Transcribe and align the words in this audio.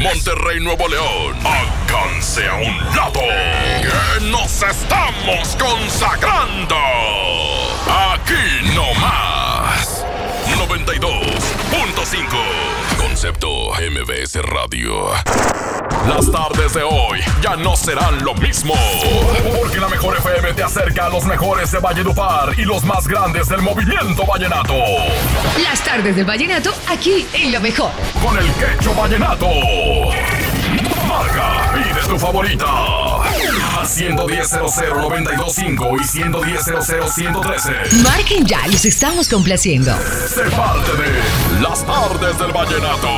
Monterrey, 0.00 0.60
Nuevo 0.60 0.88
León. 0.88 1.36
Háganse 1.44 2.48
a 2.48 2.54
un 2.54 2.76
lado. 2.96 3.20
Que 3.82 4.20
nos 4.30 4.62
estamos 4.62 5.54
consagrando. 5.56 6.76
Aquí 7.86 8.62
no 8.74 8.94
más. 8.94 10.06
92.5. 10.46 12.69
Concepto 13.20 13.72
MBS 13.74 14.40
Radio. 14.44 15.10
Las 16.08 16.32
tardes 16.32 16.72
de 16.72 16.82
hoy 16.82 17.20
ya 17.42 17.54
no 17.54 17.76
serán 17.76 18.24
lo 18.24 18.34
mismo. 18.34 18.72
Porque 19.60 19.78
la 19.78 19.88
mejor 19.90 20.16
FM 20.16 20.54
te 20.54 20.62
acerca 20.62 21.04
a 21.04 21.10
los 21.10 21.26
mejores 21.26 21.70
de 21.70 21.80
Valledupar 21.80 22.58
y 22.58 22.62
los 22.62 22.82
más 22.82 23.06
grandes 23.06 23.46
del 23.50 23.60
movimiento 23.60 24.24
vallenato. 24.24 24.72
Las 25.62 25.84
tardes 25.84 26.16
del 26.16 26.24
vallenato 26.24 26.72
aquí 26.88 27.26
en 27.34 27.52
lo 27.52 27.60
mejor. 27.60 27.90
Con 28.24 28.38
el 28.38 28.50
quecho 28.54 28.94
vallenato. 28.94 29.48
Marca, 31.06 31.74
pide 31.74 32.00
tu 32.08 32.18
favorita. 32.18 32.66
A 33.80 33.86
110 33.86 34.52
925 34.52 35.96
y 35.98 36.04
110 36.04 36.64
113 37.14 37.72
Marquen 38.02 38.44
ya, 38.44 38.66
los 38.66 38.84
estamos 38.84 39.26
complaciendo. 39.26 39.96
Sé 40.28 40.42
parte 40.50 40.92
de 40.98 41.08
Las 41.62 41.82
tardes 41.86 42.38
del 42.38 42.52
vallenato. 42.52 43.08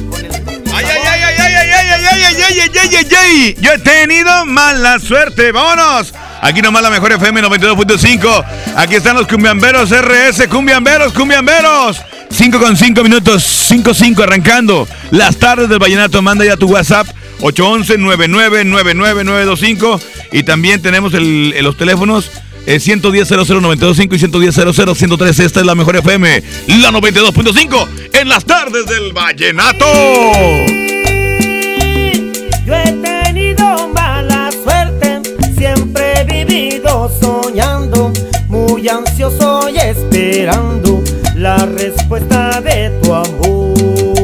con 0.09 0.25
el 0.25 0.31
¡Ay, 0.73 0.73
ay, 0.73 0.83
ay, 1.05 1.07
ay, 1.21 1.21
ay, 1.37 1.39
ay, 1.53 1.55
ay, 1.55 1.69
ay, 1.91 2.09
ay, 2.09 2.23
ay, 2.23 2.41
ay, 2.41 2.71
ay, 2.73 2.95
ay, 2.95 3.05
ay! 3.17 3.55
Yo 3.61 3.71
he 3.71 3.77
tenido 3.77 4.47
mala 4.47 4.97
suerte. 4.97 5.51
¡Vámonos! 5.51 6.11
Aquí 6.41 6.61
nomás 6.61 6.83
la 6.83 6.89
mejor 6.89 7.11
FM 7.11 7.41
92.5. 7.41 8.45
Aquí 8.75 8.95
están 8.95 9.15
los 9.15 9.27
cumbiamberos 9.27 9.89
RS. 9.91 10.47
Cumbiamberos, 10.47 11.11
cumbiamberos. 11.13 11.97
5 12.29 12.59
con 12.59 12.75
5 12.77 13.03
minutos. 13.03 13.43
5-5 13.71 14.23
arrancando. 14.23 14.87
Las 15.11 15.37
tardes 15.37 15.69
del 15.69 15.79
vallenato. 15.79 16.21
Manda 16.21 16.45
ya 16.45 16.55
tu 16.57 16.67
WhatsApp. 16.67 17.07
811-999925. 17.41 19.99
Y 20.31 20.43
también 20.43 20.81
tenemos 20.81 21.13
el, 21.13 21.53
el- 21.55 21.63
los 21.65 21.77
teléfonos. 21.77 22.29
eh, 22.67 22.79
110 22.79 23.27
00925 23.29 24.15
y 24.15 24.19
110 24.19 24.55
103 24.97 25.39
Esta 25.39 25.59
es 25.59 25.65
la 25.67 25.75
mejor 25.75 25.95
FM, 25.97 26.41
la 26.67 26.89
92.5 26.91 27.87
en 28.13 28.27
las 28.29 28.43
tardes 28.45 28.85
del 28.87 29.13
Vallenato. 29.13 29.85
Yo 32.65 32.73
muy 38.85 38.89
ansioso 38.89 39.67
y 39.69 39.77
esperando 39.77 41.03
la 41.35 41.57
respuesta 41.65 42.61
de 42.61 42.91
tu 43.01 43.13
amor. 43.15 44.14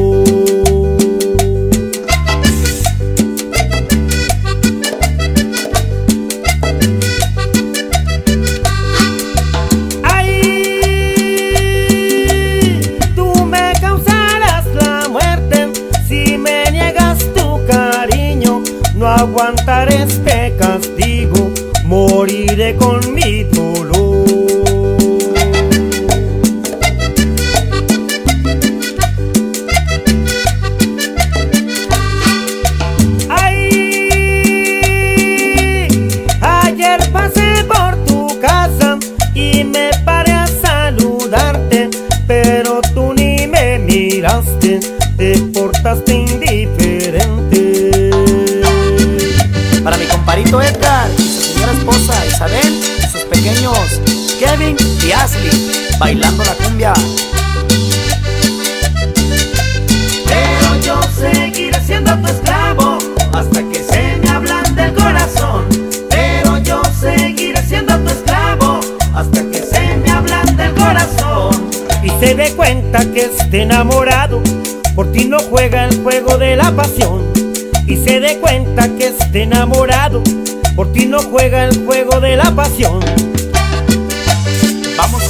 Vamos 82.54 82.78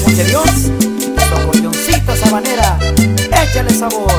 mujeros, 0.05 0.73
con 1.31 1.47
colloncito 1.47 2.13
esabanera, 2.13 2.77
échale 3.31 3.73
sabor. 3.73 4.13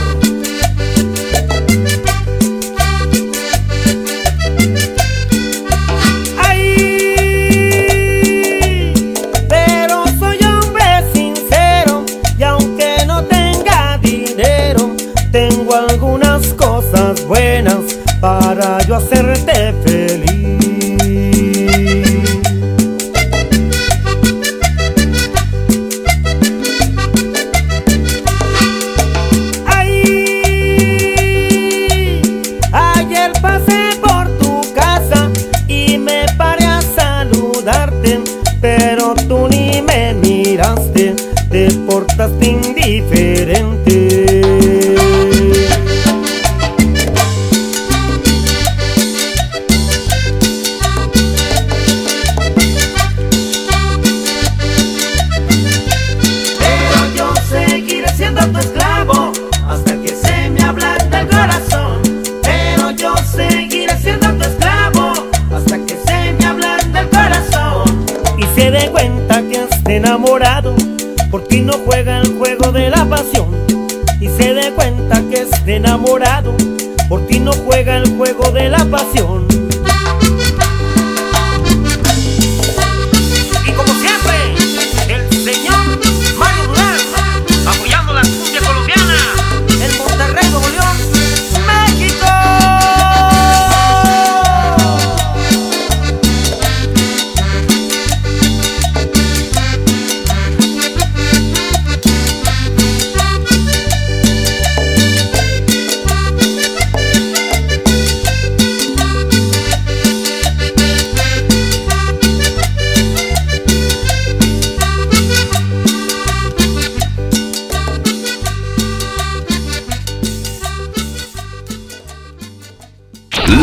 Pero 9.50 10.06
soy 10.18 10.38
hombre 10.46 11.04
sincero 11.14 12.06
y 12.38 12.44
aunque 12.44 13.06
no 13.06 13.22
tenga 13.26 14.00
dinero, 14.02 14.96
tengo 15.30 15.76
algunas 15.76 16.54
cosas 16.54 17.22
buenas 17.26 17.98
para 18.22 18.80
yo 18.88 18.96
hacerte 18.96 19.74
feliz. 19.84 20.33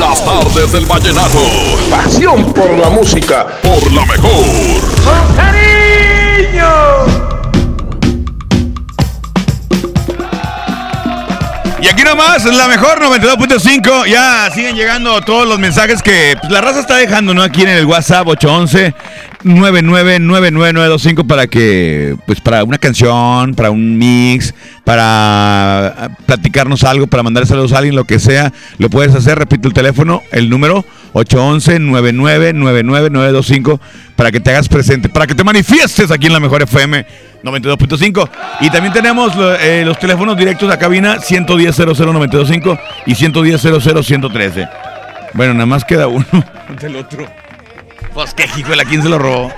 Las 0.00 0.24
tardes 0.24 0.72
del 0.72 0.86
vallenato. 0.86 1.38
Pasión 1.90 2.54
por 2.54 2.70
la 2.78 2.88
música. 2.88 3.46
Por 3.62 3.92
la 3.92 4.06
mejor. 4.06 4.46
¡Con 5.04 5.36
cariño! 5.36 6.70
Y 11.82 11.88
aquí 11.88 12.02
nomás, 12.02 12.46
la 12.46 12.66
mejor 12.66 12.98
92.5. 12.98 14.06
Ya 14.06 14.50
siguen 14.54 14.74
llegando 14.74 15.20
todos 15.20 15.46
los 15.46 15.58
mensajes 15.58 16.02
que 16.02 16.34
pues, 16.40 16.50
la 16.50 16.62
raza 16.62 16.80
está 16.80 16.96
dejando, 16.96 17.34
¿no? 17.34 17.42
Aquí 17.42 17.60
en 17.60 17.68
el 17.68 17.84
WhatsApp 17.84 18.26
811 18.26 18.94
9999925 19.44 21.26
para 21.26 21.46
que, 21.46 22.16
pues 22.26 22.40
para 22.40 22.64
una 22.64 22.78
canción, 22.78 23.54
para 23.54 23.70
un 23.70 23.96
mix, 23.96 24.52
para 24.84 25.86
ah, 25.86 26.10
platicarnos 26.26 26.82
algo, 26.84 27.06
para 27.06 27.22
mandar 27.22 27.46
saludos 27.46 27.72
a 27.72 27.78
alguien, 27.78 27.96
lo 27.96 28.04
que 28.04 28.18
sea, 28.18 28.52
lo 28.78 28.90
puedes 28.90 29.14
hacer. 29.14 29.38
Repito 29.38 29.68
el 29.68 29.74
teléfono, 29.74 30.22
el 30.32 30.50
número 30.50 30.84
811-999925 31.14 33.80
para 34.16 34.30
que 34.30 34.40
te 34.40 34.50
hagas 34.50 34.68
presente, 34.68 35.08
para 35.08 35.26
que 35.26 35.34
te 35.34 35.42
manifiestes 35.42 36.10
aquí 36.10 36.26
en 36.26 36.34
la 36.34 36.40
mejor 36.40 36.60
FM 36.62 37.06
92.5. 37.42 38.28
Y 38.60 38.68
también 38.70 38.92
tenemos 38.92 39.32
eh, 39.60 39.84
los 39.86 39.98
teléfonos 39.98 40.36
directos 40.36 40.68
la 40.68 40.78
cabina 40.78 41.16
110-00-925 41.16 42.78
y 43.06 43.14
110-00-113. 43.14 44.70
Bueno, 45.32 45.54
nada 45.54 45.66
más 45.66 45.84
queda 45.84 46.08
uno 46.08 46.26
del 46.80 46.96
otro. 46.96 47.26
Pues 48.20 48.34
qué 48.34 48.44
hijo 48.60 48.76
de 48.76 48.84
quién 48.84 49.02
se 49.02 49.08
lo 49.08 49.18
robó. 49.18 49.50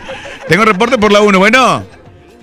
Tengo 0.47 0.65
reporte 0.65 0.97
por 0.97 1.11
la 1.11 1.21
1, 1.21 1.37
bueno. 1.37 1.85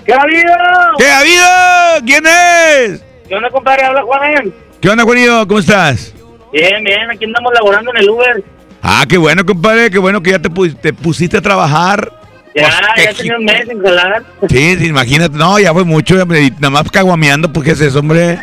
¿Qué 0.06 0.12
ha 0.12 0.18
habido? 0.18 0.52
¿Qué 0.98 1.08
ha 1.08 1.20
habido? 1.20 2.06
¿Quién 2.06 2.26
es? 2.28 3.02
¿Qué 3.30 3.36
onda, 3.36 3.50
compadre? 3.50 3.86
Habla 3.86 4.02
Juan. 4.02 4.54
¿Qué 4.82 4.90
onda, 4.90 5.06
Juanillo? 5.06 5.48
¿Cómo 5.48 5.62
estás? 5.62 6.14
Bien, 6.52 6.84
bien, 6.84 7.10
aquí 7.10 7.24
andamos 7.24 7.54
laborando 7.54 7.92
en 7.92 7.98
el 8.00 8.10
Uber. 8.10 8.44
Ah, 8.82 9.06
qué 9.08 9.18
bueno, 9.18 9.46
compadre, 9.46 9.90
qué 9.90 9.98
bueno 9.98 10.22
que 10.22 10.32
ya 10.32 10.40
te, 10.40 10.50
te 10.50 10.92
pusiste 10.92 11.38
a 11.38 11.42
trabajar. 11.42 12.12
Ya, 12.54 12.70
pues, 12.96 13.06
ya 13.06 13.14
tenía 13.14 13.38
un 13.38 13.46
mes 13.46 13.66
sin 13.70 13.82
jalar. 13.82 14.24
Sí, 14.50 14.78
imagínate, 14.82 15.38
no, 15.38 15.58
ya 15.58 15.72
fue 15.72 15.86
mucho, 15.86 16.22
hombre, 16.22 16.52
nada 16.60 16.70
más 16.70 16.92
caguameando, 16.92 17.54
porque 17.54 17.72
es 17.72 17.80
eso, 17.80 18.00
hombre? 18.00 18.40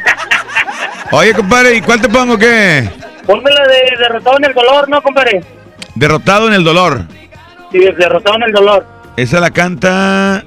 Oye, 1.10 1.34
compadre, 1.34 1.76
¿y 1.76 1.82
cuál 1.82 2.00
te 2.00 2.08
pongo 2.08 2.38
qué? 2.38 2.88
Ponme 3.26 3.50
la 3.50 3.66
de 3.66 3.96
derrotado 3.98 4.38
en 4.38 4.44
el 4.46 4.54
dolor, 4.54 4.88
¿no, 4.88 5.02
compadre? 5.02 5.44
Derrotado 5.94 6.48
en 6.48 6.54
el 6.54 6.64
dolor. 6.64 7.04
Sí, 7.72 7.78
derrotado 7.78 8.36
en 8.36 8.42
el 8.44 8.52
dolor. 8.52 8.86
Esa 9.16 9.40
la 9.40 9.50
canta 9.50 10.44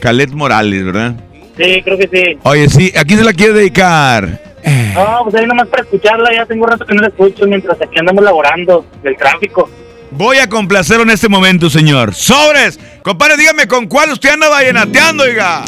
Calet 0.00 0.30
Morales, 0.30 0.84
¿verdad? 0.84 1.14
Sí, 1.56 1.82
creo 1.82 1.98
que 1.98 2.08
sí. 2.08 2.38
Oye, 2.42 2.68
sí, 2.68 2.92
¿a 2.96 3.04
quién 3.04 3.18
se 3.18 3.24
la 3.24 3.32
quiere 3.32 3.52
dedicar? 3.52 4.40
No, 4.94 5.20
pues 5.24 5.34
ahí 5.34 5.46
nomás 5.46 5.68
para 5.68 5.82
escucharla, 5.82 6.32
ya 6.34 6.46
tengo 6.46 6.64
un 6.64 6.70
rato 6.70 6.86
que 6.86 6.94
no 6.94 7.02
la 7.02 7.08
escucho 7.08 7.46
mientras 7.46 7.80
aquí 7.80 7.98
andamos 7.98 8.24
laborando 8.24 8.86
del 9.02 9.16
tráfico. 9.16 9.68
Voy 10.10 10.38
a 10.38 10.48
complacerlo 10.48 11.02
en 11.02 11.10
este 11.10 11.28
momento, 11.28 11.68
señor. 11.68 12.14
¡Sobres! 12.14 12.78
Compadre, 13.02 13.36
dígame, 13.36 13.66
¿con 13.66 13.86
cuál 13.86 14.10
usted 14.12 14.30
anda 14.30 14.48
vallenateando, 14.48 15.24
oiga? 15.24 15.64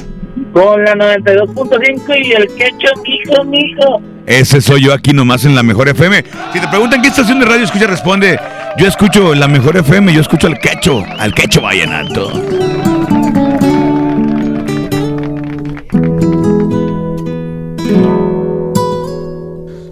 Con 0.53 0.85
la 0.85 0.95
92.5 0.95 2.25
y 2.25 2.33
el 2.33 2.47
quecho, 2.55 2.89
mijo, 3.03 3.45
mijo. 3.45 4.03
Ese 4.27 4.61
soy 4.61 4.83
yo 4.83 4.93
aquí 4.93 5.13
nomás 5.13 5.45
en 5.45 5.55
la 5.55 5.63
Mejor 5.63 5.89
FM. 5.89 6.25
Si 6.53 6.61
te 6.61 6.67
preguntan 6.69 7.01
qué 7.01 7.09
estación 7.09 7.39
de 7.39 7.47
radio 7.47 7.65
escucha, 7.65 7.87
responde, 7.87 8.39
yo 8.77 8.89
escucho 8.89 9.35
la 9.35 9.47
Mejor 9.47 9.77
FM, 9.77 10.13
yo 10.13 10.21
escucho 10.21 10.49
al 10.49 10.59
quecho, 10.59 11.05
al 11.19 11.33
quecho 11.33 11.63
vallenato. 11.63 12.33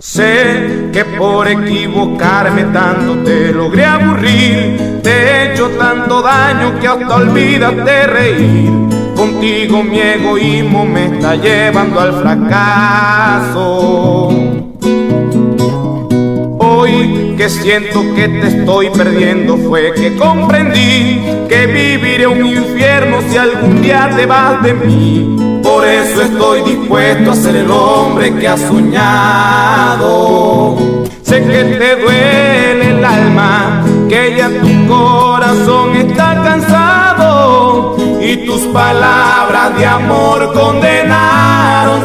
Sé 0.01 0.64
que 0.95 1.05
por 1.05 1.47
equivocarme 1.49 2.65
tanto 2.73 3.19
te 3.25 3.53
logré 3.53 3.85
aburrir, 3.85 5.01
te 5.03 5.11
he 5.11 5.53
hecho 5.53 5.71
tanto 5.71 6.23
daño 6.23 6.79
que 6.79 6.87
hasta 6.87 7.17
olvidas 7.17 7.75
de 7.85 8.07
reír. 8.07 8.71
Contigo 9.17 9.83
mi 9.83 9.99
egoísmo 9.99 10.87
me 10.87 11.07
está 11.07 11.35
llevando 11.35 11.99
al 11.99 12.13
fracaso. 12.23 13.65
Que 17.45 17.51
siento 17.51 18.03
que 18.15 18.27
te 18.27 18.47
estoy 18.47 18.89
perdiendo 18.89 19.59
fue 19.59 19.93
que 19.93 20.17
comprendí 20.17 21.21
que 21.47 21.67
viviré 21.67 22.27
un 22.27 22.47
infierno 22.47 23.19
si 23.29 23.37
algún 23.37 23.83
día 23.83 24.11
te 24.17 24.25
vas 24.25 24.63
de 24.63 24.73
mí. 24.73 25.61
Por 25.63 25.87
eso 25.87 26.23
estoy 26.23 26.63
dispuesto 26.63 27.33
a 27.33 27.37
ser 27.37 27.57
el 27.57 27.71
hombre 27.71 28.35
que 28.35 28.49
has 28.49 28.63
soñado. 28.63 29.99
Sé 31.23 31.43
que 31.43 31.65
te 31.65 31.97
duele 31.97 32.91
el 32.97 33.05
alma, 33.05 33.85
que 34.09 34.37
ya 34.39 34.49
tu 34.49 34.87
corazón 34.89 35.97
está 35.97 36.41
cansado 36.43 37.95
y 38.23 38.47
tus 38.47 38.63
palabras 38.69 39.77
de 39.77 39.85
amor 39.85 40.51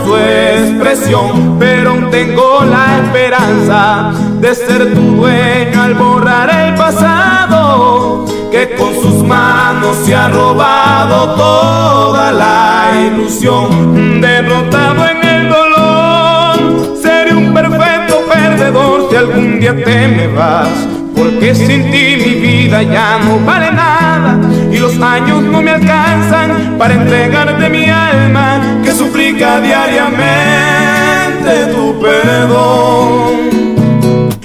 su 0.03 0.17
expresión. 0.17 1.57
Pero 1.59 2.09
tengo 2.09 2.63
la 2.65 2.99
esperanza 3.03 4.11
de 4.39 4.55
ser 4.55 4.93
tu 4.93 5.01
dueño 5.17 5.81
al 5.81 5.93
borrar 5.95 6.49
el 6.49 6.75
pasado 6.75 8.25
que 8.51 8.75
con 8.75 8.93
sus 8.95 9.23
manos 9.23 9.95
se 10.03 10.15
ha 10.15 10.29
robado 10.29 11.35
toda 11.35 12.31
la 12.31 12.91
ilusión. 13.07 14.21
Derrotado 14.21 15.07
en 15.07 15.27
el 15.27 15.49
dolor, 15.49 16.97
seré 17.01 17.33
un 17.35 17.53
perfecto 17.53 18.21
perdedor 18.31 19.07
si 19.09 19.15
algún 19.15 19.59
día 19.59 19.75
te 19.75 20.07
me 20.07 20.27
vas. 20.27 20.69
Porque 21.15 21.53
sin 21.53 21.91
ti 21.91 22.15
mi 22.17 22.33
vida 22.35 22.81
ya 22.81 23.19
no 23.19 23.39
vale 23.45 23.71
nada 23.71 24.39
y 24.71 24.77
los 24.77 24.99
años 25.01 25.43
no 25.43 25.61
me 25.61 25.71
alcanzan 25.71 26.68
para 26.79 26.93
entregarte 26.93 27.69
mi 27.69 27.89
alma 27.89 28.79
que 28.81 28.93
suplica 28.93 29.59
diariamente 29.59 31.65
tu 31.73 31.99
perdón. 31.99 33.49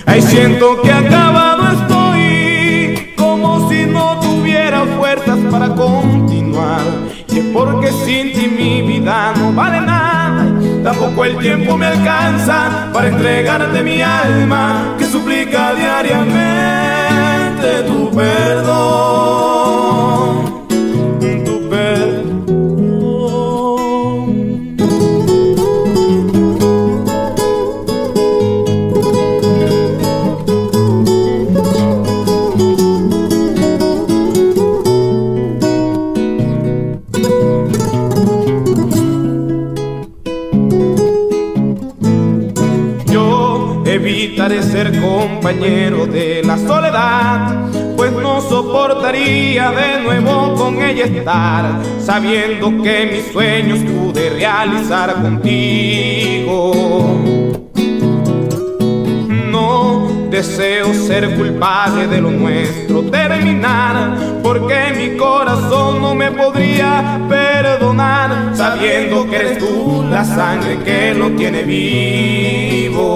Ahí 0.05 0.21
siento 0.21 0.83
que 0.83 0.91
acabado 0.91 1.63
estoy 1.79 3.13
como 3.17 3.71
si 3.71 3.87
no 3.87 4.19
tuviera 4.19 4.83
fuerzas 4.99 5.39
para 5.49 5.69
continuar. 5.69 6.81
Y 7.29 7.39
es 7.39 7.45
porque 7.55 7.93
sin 8.05 8.33
ti 8.33 8.49
mi 8.49 8.83
vida 8.83 9.33
no 9.37 9.53
vale 9.53 9.81
nada. 9.81 10.45
Tampoco 10.83 11.25
el 11.25 11.39
tiempo 11.39 11.77
me 11.77 11.87
alcanza 11.87 12.91
para 12.93 13.11
entregarte 13.11 13.81
mi 13.81 14.03
alma 14.03 14.97
que 14.99 15.07
suplica 15.07 15.73
diariamente 15.75 17.85
tu 17.87 18.11
perdón. 18.11 19.14
Compañero 44.93 46.07
de 46.07 46.43
la 46.45 46.59
soledad, 46.59 47.55
pues 47.97 48.13
no 48.13 48.41
soportaría 48.41 49.71
de 49.71 50.03
nuevo 50.03 50.55
con 50.55 50.83
ella 50.83 51.05
estar, 51.05 51.81
sabiendo 51.99 52.83
que 52.83 53.07
mis 53.07 53.33
sueños 53.33 53.79
pude 53.81 54.31
realizar 54.31 55.15
contigo. 55.15 56.73
No 59.51 60.29
deseo 60.31 60.93
ser 60.93 61.35
culpable 61.37 62.07
de 62.07 62.21
lo 62.21 62.31
nuestro 62.31 63.03
terminar, 63.05 64.17
porque 64.43 64.93
mi 64.97 65.17
corazón 65.17 66.03
no 66.03 66.15
me 66.15 66.31
podría 66.31 67.21
perdonar, 67.29 68.53
sabiendo 68.55 69.29
que 69.31 69.37
eres 69.37 69.59
tú 69.59 70.05
la 70.11 70.25
sangre 70.25 70.79
que 70.85 71.15
lo 71.15 71.31
tiene 71.31 71.63
vivo. 71.63 73.15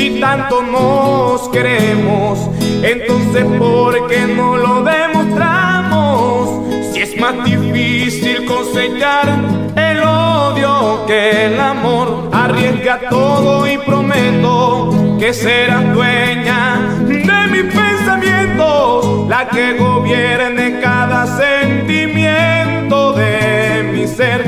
Si 0.00 0.18
tanto 0.18 0.62
nos 0.62 1.46
queremos, 1.50 2.38
entonces 2.82 3.44
¿por 3.58 4.08
qué 4.08 4.20
no 4.34 4.56
lo 4.56 4.82
demostramos? 4.82 6.70
Si 6.90 7.02
es 7.02 7.20
más 7.20 7.44
difícil 7.44 8.46
cosechar 8.46 9.28
el 9.76 10.02
odio 10.02 11.04
que 11.06 11.48
el 11.48 11.60
amor, 11.60 12.30
arriesga 12.32 13.10
todo 13.10 13.70
y 13.70 13.76
prometo 13.76 15.18
que 15.18 15.34
serás 15.34 15.92
dueña 15.92 16.80
de 17.02 17.48
mis 17.50 17.74
pensamientos, 17.74 19.28
la 19.28 19.50
que 19.50 19.74
gobierne 19.74 20.80
cada 20.80 21.26
sentimiento 21.26 23.12
de 23.12 23.82
mi 23.92 24.06
ser, 24.06 24.46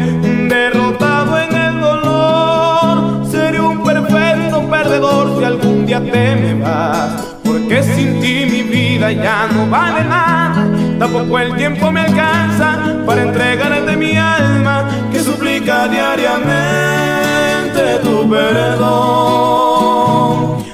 si 5.00 5.44
algún 5.44 5.86
día 5.86 6.00
te 6.00 6.34
me 6.36 6.54
vas, 6.62 7.12
porque 7.42 7.82
vida 8.62 9.10
ya 9.12 9.46
no 9.46 9.66
vale 9.70 10.04
nada. 10.04 10.68
Tampoco 10.98 11.38
el 11.38 11.56
tiempo 11.56 11.90
me 11.90 12.00
alcanza 12.00 12.78
para 13.06 13.22
entregarte 13.22 13.96
mi 13.96 14.14
alma 14.16 14.90
que 15.10 15.20
suplica 15.20 15.88
diariamente 15.88 16.42
tu 18.02 18.28
perdón. 18.28 18.92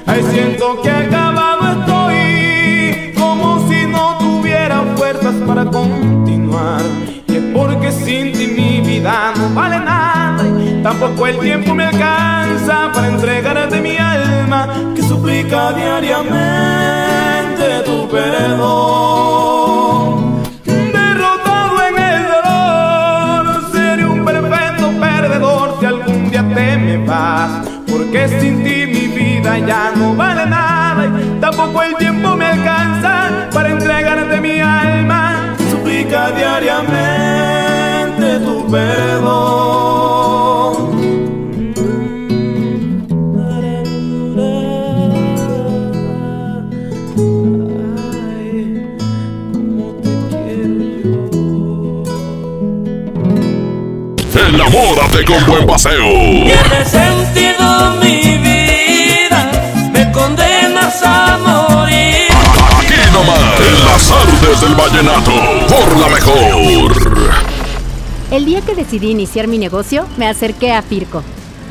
Ay, 0.07 0.25
siento 0.33 0.83
que 0.83 0.91
acabado 0.91 1.79
estoy, 1.79 3.13
como 3.17 3.69
si 3.69 3.87
no 3.87 4.19
tuviera 4.19 4.83
fuerzas 4.97 5.37
para 5.47 5.65
continuar. 5.65 6.83
Y 7.29 7.37
es 7.37 7.45
porque 7.55 7.93
sin 7.93 8.33
ti 8.33 8.49
mi 8.49 8.81
vida 8.81 9.33
no 9.37 9.55
vale 9.55 9.79
nada. 9.79 10.08
Tampoco 10.88 11.26
el 11.26 11.38
tiempo 11.38 11.75
me 11.75 11.85
alcanza 11.85 12.90
para 12.95 13.09
entregarte 13.09 13.78
mi 13.78 13.99
alma 13.99 14.66
que 14.97 15.02
suplica 15.02 15.75
diariamente 15.75 17.83
tu 17.85 18.09
perdón. 18.09 18.49
Derrotado 20.64 21.87
en 21.88 21.99
el 21.99 22.23
dolor, 22.33 23.71
seré 23.71 24.07
un 24.07 24.25
perfecto 24.25 24.90
perdedor 24.99 25.76
si 25.78 25.85
algún 25.85 26.30
día 26.30 26.42
te 26.54 26.78
me 26.78 26.97
vas. 27.04 27.68
Porque 27.87 28.26
sin 28.40 28.64
ti 28.64 28.87
mi 28.87 29.09
vida 29.09 29.59
ya 29.59 29.92
no 29.95 30.14
vale 30.14 30.47
nada 30.47 31.12
tampoco 31.38 31.83
el 31.83 31.97
tiempo 31.97 32.35
me 32.35 32.47
alcanza 32.47 33.50
para 33.52 33.73
entregarte 33.73 34.40
mi 34.40 34.59
alma. 34.59 35.54
Suplica 35.71 36.30
diariamente 36.30 38.38
tu 38.42 38.66
perdón. 38.71 39.08
Enamórate 54.69 55.25
con 55.25 55.47
buen 55.47 55.67
paseo. 55.67 56.11
Tiene 56.11 56.85
sentido 56.85 57.97
mi 58.03 58.37
vida, 58.37 59.51
me 59.91 60.13
condenas 60.13 61.03
a 61.03 61.39
morir. 61.39 62.29
Aquí 62.77 62.95
nomás, 63.11 63.61
en 63.61 63.85
las 63.87 64.11
artes 64.11 64.61
del 64.61 64.75
vallenato, 64.75 65.33
por 65.69 65.97
la 65.97 66.09
mejor. 66.09 66.93
El 68.31 68.45
día 68.45 68.61
que 68.61 68.75
decidí 68.75 69.11
iniciar 69.11 69.49
mi 69.49 69.57
negocio, 69.57 70.07
me 70.19 70.29
acerqué 70.29 70.73
a 70.73 70.83
Firco. 70.83 71.23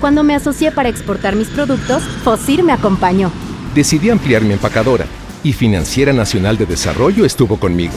Cuando 0.02 0.24
me 0.24 0.34
asocié 0.34 0.72
para 0.72 0.90
exportar 0.90 1.36
mis 1.36 1.50
productos, 1.50 2.02
Fosir 2.24 2.64
me 2.64 2.74
acompañó. 2.74 3.32
Decidí 3.76 4.10
ampliar 4.10 4.42
mi 4.42 4.54
empacadora 4.54 5.06
y 5.44 5.54
Financiera 5.54 6.14
Nacional 6.14 6.58
de 6.58 6.66
Desarrollo 6.66 7.26
estuvo 7.26 7.60
conmigo. 7.60 7.94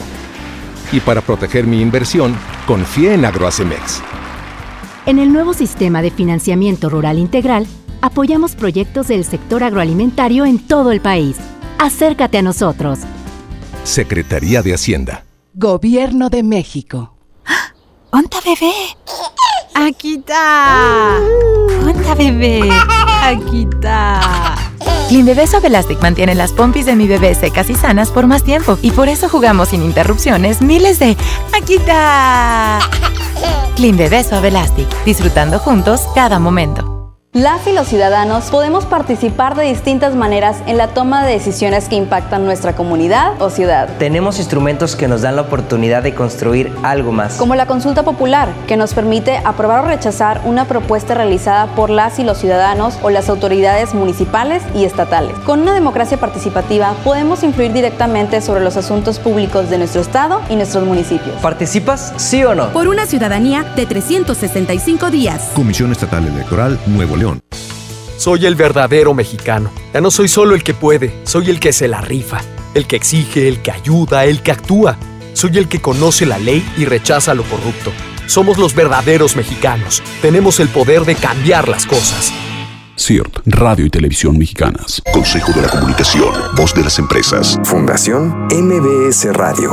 Y 0.91 0.99
para 0.99 1.21
proteger 1.21 1.65
mi 1.65 1.81
inversión, 1.81 2.37
confié 2.67 3.15
en 3.15 3.25
Agroacemex. 3.25 4.03
En 5.07 5.17
el 5.17 5.33
nuevo 5.33 5.55
sistema 5.55 6.03
de 6.03 6.11
financiamiento 6.11 6.87
rural 6.87 7.17
integral, 7.17 7.65
apoyamos 8.01 8.55
proyectos 8.55 9.07
del 9.07 9.25
sector 9.25 9.63
agroalimentario 9.63 10.45
en 10.45 10.59
todo 10.59 10.91
el 10.91 11.01
país. 11.01 11.37
Acércate 11.79 12.37
a 12.37 12.43
nosotros. 12.43 12.99
Secretaría 13.83 14.61
de 14.61 14.75
Hacienda. 14.75 15.25
Gobierno 15.55 16.29
de 16.29 16.43
México. 16.43 17.15
¡Onta 18.11 18.37
bebé! 18.45 18.73
Aquí 19.73 20.17
está. 20.17 21.17
¡Onta 21.83 22.13
bebé! 22.13 22.69
Aquí 23.23 23.67
está. 23.73 24.50
Clean 25.11 25.25
Bebé 25.25 25.45
Suave 25.45 25.67
Elastic 25.67 26.01
mantiene 26.01 26.35
las 26.35 26.53
pompis 26.53 26.85
de 26.85 26.95
mi 26.95 27.05
bebé 27.05 27.35
secas 27.35 27.69
y 27.69 27.75
sanas 27.75 28.11
por 28.11 28.27
más 28.27 28.45
tiempo 28.45 28.79
y 28.81 28.91
por 28.91 29.09
eso 29.09 29.27
jugamos 29.27 29.67
sin 29.67 29.83
interrupciones 29.83 30.61
miles 30.61 30.99
de 30.99 31.17
¡Aquí 31.51 31.73
está! 31.73 32.79
Clean 33.75 33.97
Bebé 33.97 34.23
Suave 34.23 34.47
Elastic, 34.47 34.87
disfrutando 35.03 35.59
juntos 35.59 36.03
cada 36.15 36.39
momento. 36.39 36.90
Las 37.33 37.65
y 37.65 37.71
los 37.71 37.87
ciudadanos 37.87 38.51
podemos 38.51 38.85
participar 38.85 39.55
de 39.55 39.63
distintas 39.63 40.15
maneras 40.15 40.57
en 40.67 40.75
la 40.75 40.89
toma 40.89 41.25
de 41.25 41.31
decisiones 41.31 41.87
que 41.87 41.95
impactan 41.95 42.43
nuestra 42.43 42.75
comunidad 42.75 43.41
o 43.41 43.49
ciudad. 43.49 43.87
Tenemos 43.99 44.37
instrumentos 44.37 44.97
que 44.97 45.07
nos 45.07 45.21
dan 45.21 45.37
la 45.37 45.43
oportunidad 45.43 46.03
de 46.03 46.13
construir 46.13 46.73
algo 46.83 47.13
más. 47.13 47.35
Como 47.37 47.55
la 47.55 47.67
consulta 47.67 48.03
popular, 48.03 48.49
que 48.67 48.75
nos 48.75 48.93
permite 48.93 49.37
aprobar 49.45 49.85
o 49.85 49.87
rechazar 49.87 50.41
una 50.43 50.65
propuesta 50.65 51.13
realizada 51.13 51.67
por 51.67 51.89
las 51.89 52.19
y 52.19 52.25
los 52.25 52.37
ciudadanos 52.37 52.99
o 53.01 53.09
las 53.09 53.29
autoridades 53.29 53.93
municipales 53.93 54.61
y 54.75 54.83
estatales. 54.83 55.33
Con 55.45 55.61
una 55.61 55.73
democracia 55.73 56.17
participativa 56.19 56.95
podemos 57.05 57.43
influir 57.43 57.71
directamente 57.71 58.41
sobre 58.41 58.59
los 58.59 58.75
asuntos 58.75 59.19
públicos 59.19 59.69
de 59.69 59.77
nuestro 59.77 60.01
estado 60.01 60.41
y 60.49 60.57
nuestros 60.57 60.85
municipios. 60.85 61.37
¿Participas, 61.41 62.11
sí 62.17 62.43
o 62.43 62.53
no? 62.55 62.73
Por 62.73 62.89
una 62.89 63.05
ciudadanía 63.05 63.63
de 63.77 63.85
365 63.85 65.09
días. 65.09 65.51
Comisión 65.55 65.93
Estatal 65.93 66.27
Electoral 66.27 66.77
Nuevo 66.87 67.20
León. 67.21 67.43
Soy 68.17 68.45
el 68.45 68.55
verdadero 68.55 69.13
mexicano. 69.13 69.71
Ya 69.93 70.01
no 70.01 70.11
soy 70.11 70.27
solo 70.27 70.55
el 70.55 70.63
que 70.63 70.73
puede, 70.73 71.13
soy 71.23 71.49
el 71.49 71.59
que 71.59 71.71
se 71.71 71.87
la 71.87 72.01
rifa, 72.01 72.41
el 72.73 72.85
que 72.87 72.95
exige, 72.95 73.47
el 73.47 73.61
que 73.61 73.71
ayuda, 73.71 74.25
el 74.25 74.41
que 74.41 74.51
actúa. 74.51 74.97
Soy 75.33 75.57
el 75.57 75.67
que 75.67 75.81
conoce 75.81 76.25
la 76.25 76.37
ley 76.37 76.63
y 76.77 76.85
rechaza 76.85 77.33
lo 77.33 77.43
corrupto. 77.43 77.91
Somos 78.27 78.57
los 78.57 78.75
verdaderos 78.75 79.35
mexicanos. 79.35 80.01
Tenemos 80.21 80.59
el 80.59 80.69
poder 80.69 81.05
de 81.05 81.15
cambiar 81.15 81.67
las 81.67 81.85
cosas. 81.85 82.31
CIRT, 82.97 83.39
Radio 83.45 83.85
y 83.85 83.89
Televisión 83.89 84.37
Mexicanas. 84.37 85.01
Consejo 85.13 85.51
de 85.53 85.61
la 85.63 85.69
Comunicación, 85.69 86.33
Voz 86.55 86.73
de 86.73 86.83
las 86.83 86.99
Empresas. 86.99 87.59
Fundación 87.63 88.47
MBS 88.51 89.25
Radio. 89.33 89.71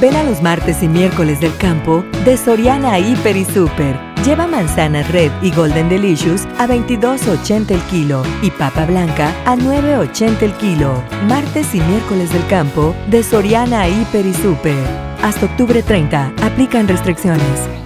Ven 0.00 0.16
a 0.16 0.24
los 0.24 0.42
martes 0.42 0.82
y 0.82 0.88
miércoles 0.88 1.40
del 1.40 1.56
campo 1.56 2.04
de 2.24 2.36
Soriana 2.36 2.98
Hiper 2.98 3.36
y 3.36 3.44
Super. 3.44 4.15
Lleva 4.26 4.48
manzana 4.48 5.04
red 5.04 5.30
y 5.40 5.52
golden 5.52 5.88
delicious 5.88 6.46
a 6.58 6.66
22.80 6.66 7.70
el 7.70 7.80
kilo 7.82 8.24
y 8.42 8.50
papa 8.50 8.84
blanca 8.84 9.32
a 9.44 9.54
9.80 9.54 10.42
el 10.42 10.52
kilo. 10.54 11.00
Martes 11.28 11.72
y 11.76 11.80
miércoles 11.80 12.32
del 12.32 12.44
campo 12.48 12.92
de 13.06 13.22
Soriana 13.22 13.86
Hiper 13.86 14.26
y 14.26 14.34
Super. 14.34 14.84
Hasta 15.22 15.46
octubre 15.46 15.80
30. 15.80 16.32
Aplican 16.42 16.88
restricciones. 16.88 17.85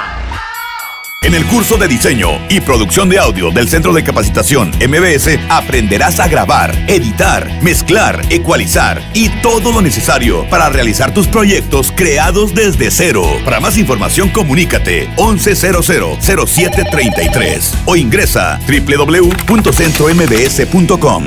En 1.23 1.35
el 1.35 1.45
curso 1.45 1.77
de 1.77 1.87
diseño 1.87 2.29
y 2.49 2.61
producción 2.61 3.07
de 3.07 3.19
audio 3.19 3.51
del 3.51 3.69
Centro 3.69 3.93
de 3.93 4.03
Capacitación 4.03 4.69
MBS 4.69 5.37
aprenderás 5.49 6.19
a 6.19 6.27
grabar, 6.27 6.75
editar, 6.89 7.61
mezclar, 7.61 8.25
ecualizar 8.31 9.07
y 9.13 9.29
todo 9.43 9.71
lo 9.71 9.83
necesario 9.83 10.49
para 10.49 10.69
realizar 10.69 11.13
tus 11.13 11.27
proyectos 11.27 11.93
creados 11.95 12.55
desde 12.55 12.89
cero. 12.89 13.23
Para 13.45 13.59
más 13.59 13.77
información 13.77 14.29
comunícate 14.29 15.11
11000733 15.15 17.75
o 17.85 17.95
ingresa 17.95 18.59
www.centrombs.com. 18.67 21.23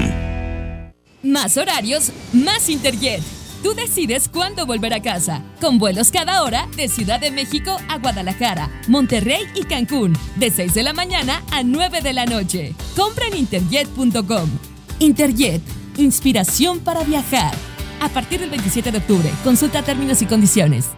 Más 1.22 1.56
horarios, 1.56 2.10
más 2.32 2.68
Interjet. 2.68 3.22
Tú 3.64 3.73
decides 3.75 4.28
cuándo 4.28 4.66
volver 4.66 4.92
a 4.92 5.00
casa. 5.00 5.40
Con 5.59 5.78
vuelos 5.78 6.11
cada 6.11 6.42
hora 6.42 6.68
de 6.76 6.87
Ciudad 6.87 7.18
de 7.18 7.30
México 7.30 7.75
a 7.88 7.97
Guadalajara, 7.97 8.68
Monterrey 8.88 9.40
y 9.54 9.64
Cancún. 9.64 10.12
De 10.37 10.50
6 10.50 10.75
de 10.75 10.83
la 10.83 10.92
mañana 10.92 11.42
a 11.50 11.62
9 11.62 12.02
de 12.02 12.12
la 12.12 12.26
noche. 12.26 12.75
Compra 12.94 13.25
en 13.28 13.38
interjet.com. 13.38 14.50
Interjet, 14.99 15.62
inspiración 15.97 16.80
para 16.80 17.04
viajar. 17.04 17.54
A 18.02 18.11
partir 18.11 18.40
del 18.40 18.50
27 18.50 18.92
de 18.92 18.99
octubre, 18.99 19.30
consulta 19.42 19.80
términos 19.80 20.21
y 20.21 20.26
condiciones. 20.26 20.90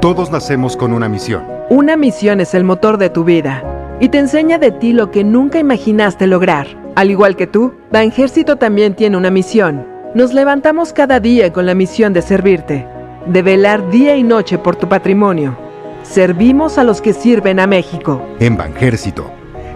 Todos 0.00 0.30
nacemos 0.30 0.76
con 0.76 0.92
una 0.92 1.08
misión. 1.08 1.42
Una 1.70 1.96
misión 1.96 2.40
es 2.40 2.54
el 2.54 2.62
motor 2.62 2.98
de 2.98 3.10
tu 3.10 3.24
vida 3.24 3.96
y 4.00 4.10
te 4.10 4.18
enseña 4.18 4.58
de 4.58 4.70
ti 4.70 4.92
lo 4.92 5.10
que 5.10 5.24
nunca 5.24 5.58
imaginaste 5.58 6.28
lograr. 6.28 6.68
Al 6.94 7.10
igual 7.10 7.34
que 7.34 7.48
tú, 7.48 7.74
Banjército 7.90 8.54
también 8.58 8.94
tiene 8.94 9.16
una 9.16 9.32
misión 9.32 9.92
nos 10.14 10.32
levantamos 10.32 10.92
cada 10.92 11.20
día 11.20 11.52
con 11.52 11.66
la 11.66 11.74
misión 11.74 12.12
de 12.12 12.22
servirte, 12.22 12.86
de 13.26 13.42
velar 13.42 13.90
día 13.90 14.16
y 14.16 14.22
noche 14.22 14.58
por 14.58 14.76
tu 14.76 14.88
patrimonio. 14.88 15.58
Servimos 16.02 16.78
a 16.78 16.84
los 16.84 17.00
que 17.00 17.12
sirven 17.12 17.58
a 17.58 17.66
México. 17.66 18.24
En 18.38 18.56
Banjército, 18.56 19.30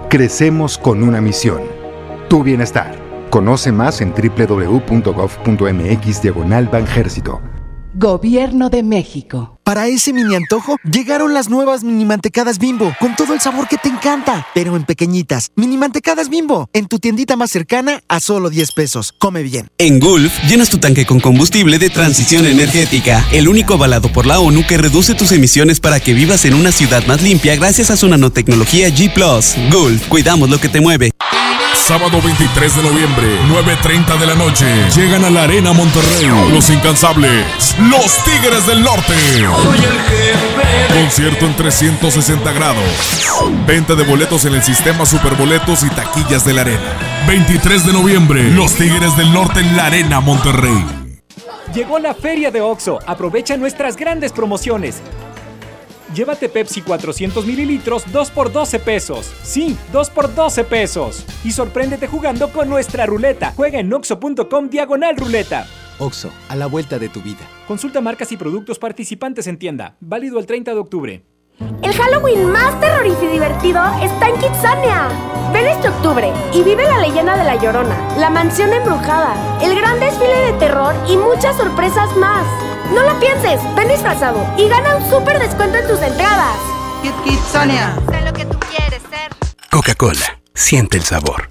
crecemos 0.08 0.78
con 0.78 1.02
una 1.02 1.20
misión. 1.20 1.62
Tu 2.28 2.44
bienestar. 2.44 2.94
Conoce 3.30 3.72
más 3.72 4.00
en 4.00 4.14
www.gov.mx 4.14 5.02
diagonal 6.22 6.68
Banjército. 6.68 7.40
Gobierno 7.94 8.70
de 8.70 8.82
México. 8.82 9.57
Para 9.68 9.86
ese 9.86 10.14
mini 10.14 10.34
antojo, 10.34 10.78
llegaron 10.90 11.34
las 11.34 11.50
nuevas 11.50 11.84
mini 11.84 12.06
mantecadas 12.06 12.58
bimbo, 12.58 12.96
con 12.98 13.14
todo 13.14 13.34
el 13.34 13.40
sabor 13.42 13.68
que 13.68 13.76
te 13.76 13.90
encanta, 13.90 14.46
pero 14.54 14.76
en 14.76 14.84
pequeñitas. 14.84 15.50
Mini 15.56 15.76
mantecadas 15.76 16.30
bimbo, 16.30 16.70
en 16.72 16.86
tu 16.86 16.98
tiendita 16.98 17.36
más 17.36 17.50
cercana 17.50 18.00
a 18.08 18.18
solo 18.20 18.48
10 18.48 18.72
pesos. 18.72 19.12
Come 19.18 19.42
bien. 19.42 19.68
En 19.76 20.00
Gulf, 20.00 20.32
llenas 20.48 20.70
tu 20.70 20.78
tanque 20.78 21.04
con 21.04 21.20
combustible 21.20 21.78
de 21.78 21.90
transición 21.90 22.46
energética, 22.46 23.22
el 23.30 23.46
único 23.46 23.74
avalado 23.74 24.10
por 24.10 24.24
la 24.24 24.40
ONU 24.40 24.66
que 24.66 24.78
reduce 24.78 25.14
tus 25.14 25.32
emisiones 25.32 25.80
para 25.80 26.00
que 26.00 26.14
vivas 26.14 26.46
en 26.46 26.54
una 26.54 26.72
ciudad 26.72 27.06
más 27.06 27.20
limpia 27.20 27.54
gracias 27.54 27.90
a 27.90 27.98
su 27.98 28.08
nanotecnología 28.08 28.88
G⁇ 28.88 29.12
Gulf, 29.70 30.08
cuidamos 30.08 30.48
lo 30.48 30.58
que 30.58 30.70
te 30.70 30.80
mueve. 30.80 31.10
Sábado 31.88 32.20
23 32.22 32.76
de 32.76 32.82
noviembre, 32.82 33.26
9.30 33.48 34.18
de 34.18 34.26
la 34.26 34.34
noche. 34.34 34.66
Llegan 34.94 35.24
a 35.24 35.30
la 35.30 35.44
Arena 35.44 35.72
Monterrey. 35.72 36.28
Los 36.52 36.68
incansables. 36.68 37.74
Los 37.78 38.22
Tigres 38.24 38.66
del 38.66 38.82
Norte. 38.82 39.14
Concierto 40.92 41.46
en 41.46 41.56
360 41.56 42.52
grados. 42.52 42.84
Venta 43.66 43.94
de 43.94 44.04
boletos 44.04 44.44
en 44.44 44.56
el 44.56 44.62
sistema 44.62 45.06
Superboletos 45.06 45.82
y 45.82 45.88
taquillas 45.88 46.44
de 46.44 46.52
la 46.52 46.60
Arena. 46.60 47.24
23 47.26 47.86
de 47.86 47.92
noviembre, 47.94 48.50
Los 48.50 48.74
Tigres 48.74 49.16
del 49.16 49.32
Norte 49.32 49.60
en 49.60 49.74
la 49.74 49.86
Arena 49.86 50.20
Monterrey. 50.20 50.84
Llegó 51.72 51.98
la 51.98 52.12
feria 52.12 52.50
de 52.50 52.60
OXO. 52.60 52.98
Aprovecha 53.06 53.56
nuestras 53.56 53.96
grandes 53.96 54.32
promociones. 54.32 55.00
Llévate 56.14 56.48
Pepsi 56.48 56.82
400 56.82 57.44
mililitros 57.46 58.04
2 58.10 58.30
por 58.30 58.52
12 58.52 58.78
pesos. 58.78 59.30
Sí, 59.42 59.76
2 59.92 60.10
por 60.10 60.34
12 60.34 60.64
pesos. 60.64 61.24
Y 61.44 61.52
sorpréndete 61.52 62.06
jugando 62.06 62.50
con 62.50 62.68
nuestra 62.68 63.06
ruleta. 63.06 63.52
Juega 63.56 63.78
en 63.78 63.92
oxo.com 63.92 64.70
diagonal 64.70 65.16
ruleta. 65.16 65.66
Oxo, 65.98 66.30
a 66.48 66.56
la 66.56 66.66
vuelta 66.66 66.98
de 66.98 67.08
tu 67.08 67.20
vida. 67.20 67.46
Consulta 67.66 68.00
marcas 68.00 68.32
y 68.32 68.36
productos 68.36 68.78
participantes 68.78 69.46
en 69.46 69.58
tienda. 69.58 69.96
Válido 70.00 70.38
el 70.38 70.46
30 70.46 70.72
de 70.72 70.78
octubre. 70.78 71.24
El 71.82 71.92
Halloween 71.92 72.50
más 72.50 72.78
terrorífico 72.80 73.24
y 73.24 73.32
divertido 73.32 73.82
está 74.00 74.28
en 74.28 74.36
Kitsania. 74.36 75.08
Ven 75.52 75.66
este 75.66 75.88
octubre 75.88 76.32
y 76.52 76.62
vive 76.62 76.84
la 76.84 76.98
leyenda 76.98 77.36
de 77.36 77.44
La 77.44 77.56
Llorona, 77.56 77.96
la 78.18 78.30
mansión 78.30 78.72
embrujada, 78.72 79.34
el 79.60 79.74
gran 79.74 79.98
desfile 79.98 80.52
de 80.52 80.52
terror 80.58 80.94
y 81.08 81.16
muchas 81.16 81.56
sorpresas 81.56 82.14
más. 82.16 82.44
No 82.94 83.02
lo 83.02 83.20
pienses, 83.20 83.60
ven 83.76 83.88
disfrazado 83.88 84.38
y 84.56 84.68
gana 84.68 84.96
un 84.96 85.10
súper 85.10 85.38
descuento 85.38 85.76
en 85.78 85.86
tus 85.86 86.00
entradas. 86.00 86.56
Kit 87.02 87.14
Kitsania. 87.22 87.94
Sé 88.10 88.20
lo 88.22 88.32
que 88.32 88.44
tú 88.46 88.58
quieres 88.60 89.02
ser. 89.10 89.30
Coca-Cola, 89.70 90.40
siente 90.54 90.96
el 90.96 91.04
sabor. 91.04 91.50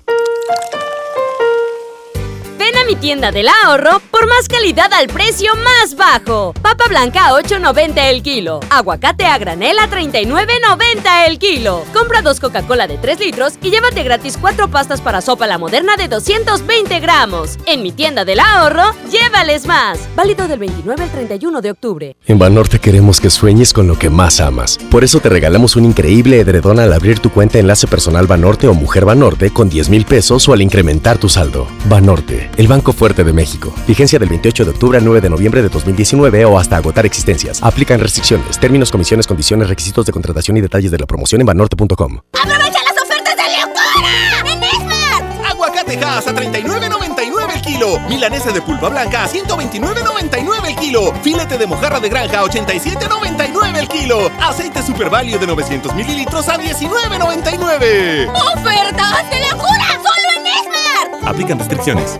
Ven 2.68 2.76
a 2.80 2.84
mi 2.84 2.98
tienda 2.98 3.32
del 3.32 3.48
ahorro 3.48 4.02
por 4.12 4.28
más 4.28 4.50
calidad 4.50 4.92
al 4.92 5.08
precio 5.08 5.54
más 5.56 5.96
bajo. 5.96 6.52
Papa 6.62 6.84
blanca 6.90 7.28
a 7.28 7.32
8.90 7.32 7.94
el 8.10 8.22
kilo. 8.22 8.60
Aguacate 8.70 9.26
a 9.26 9.38
granel 9.38 9.80
a 9.80 9.90
39.90 9.90 11.28
el 11.28 11.40
kilo. 11.40 11.86
Compra 11.94 12.22
dos 12.22 12.42
Coca-Cola 12.42 12.86
de 12.86 12.98
3 12.98 13.22
litros 13.22 13.54
y 13.62 13.70
llévate 13.70 14.04
gratis 14.04 14.38
cuatro 14.38 14.68
pastas 14.68 15.00
para 15.00 15.22
sopa 15.22 15.48
la 15.48 15.58
moderna 15.58 15.96
de 15.96 16.10
220 16.10 17.00
gramos. 17.00 17.58
En 17.68 17.84
mi 17.84 17.94
tienda 17.94 18.26
del 18.26 18.42
ahorro, 18.42 18.84
llévales 19.10 19.66
más. 19.66 20.00
Válido 20.18 20.50
del 20.50 20.60
29 20.60 21.04
al 21.04 21.12
31 21.12 21.62
de 21.62 21.72
octubre. 21.72 22.18
En 22.26 22.38
Banorte 22.38 22.80
queremos 22.80 23.22
que 23.22 23.30
sueñes 23.30 23.72
con 23.72 23.88
lo 23.88 23.98
que 23.98 24.10
más 24.10 24.42
amas. 24.42 24.78
Por 24.92 25.06
eso 25.06 25.22
te 25.22 25.30
regalamos 25.30 25.78
un 25.78 25.86
increíble 25.86 26.42
edredón 26.42 26.80
al 26.80 26.92
abrir 26.92 27.20
tu 27.20 27.32
cuenta 27.32 27.60
Enlace 27.60 27.88
Personal 27.88 28.28
Banorte 28.28 28.68
o 28.68 28.74
Mujer 28.74 29.06
Banorte 29.06 29.52
con 29.52 29.70
10 29.70 29.88
mil 29.88 30.04
pesos 30.04 30.50
o 30.50 30.54
al 30.54 30.62
incrementar 30.62 31.18
tu 31.18 31.30
saldo. 31.30 31.66
Banorte, 31.88 32.50
el 32.58 32.68
Banco 32.68 32.92
Fuerte 32.92 33.24
de 33.24 33.34
México. 33.34 33.72
Vigencia 33.88 34.18
del 34.18 34.30
28 34.30 34.66
de 34.66 34.72
octubre 34.72 34.98
al 34.98 35.06
9 35.06 35.22
de 35.22 35.30
noviembre 35.30 35.62
de 35.62 35.70
2019 35.70 36.44
o 36.46 36.58
hasta 36.58 36.78
agotar 36.78 37.06
existencias. 37.06 37.62
Aplican 37.62 38.00
restricciones, 38.00 38.60
términos, 38.60 38.92
comisiones, 38.92 39.28
condiciones, 39.28 39.70
requisitos 39.70 40.06
de 40.06 40.12
contratación 40.12 40.58
y 40.58 40.62
detalles 40.62 40.90
de 40.90 40.98
la 40.98 41.05
promoción 41.05 41.42
en 41.42 41.48
banorte.com. 41.48 42.20
¡Aprovecha 42.34 42.79
las 42.84 43.03
ofertas 43.03 43.36
de 43.36 43.44
locura! 43.62 44.51
¡En 44.51 44.64
Esmar! 44.64 45.51
Aguacate 45.51 46.03
Hass 46.03 46.27
a 46.27 46.34
39.99 46.34 47.53
el 47.53 47.62
kilo. 47.62 48.00
Milanesa 48.10 48.51
de 48.51 48.62
pulpa 48.64 48.90
blanca 48.90 49.25
a 49.25 49.29
129.99 49.29 50.68
el 50.68 50.75
kilo. 50.77 51.14
Filete 51.22 51.60
de 51.60 51.68
mojarra 51.68 52.00
de 52.00 52.10
granja 52.10 52.40
a 52.40 52.44
87.99 52.46 53.77
el 53.77 53.88
kilo. 53.88 54.31
Aceite 54.42 54.81
Super 54.81 55.12
Value 55.12 55.38
de 55.38 55.46
900 55.46 55.94
mililitros 55.94 56.50
a 56.50 56.58
19.99. 56.58 58.29
¡Ofertas 58.29 59.29
de 59.29 59.40
locura! 59.51 59.88
¡Solo 60.01 60.27
en 60.38 60.48
Esmar! 60.48 61.29
Aplican 61.29 61.60
restricciones. 61.60 62.20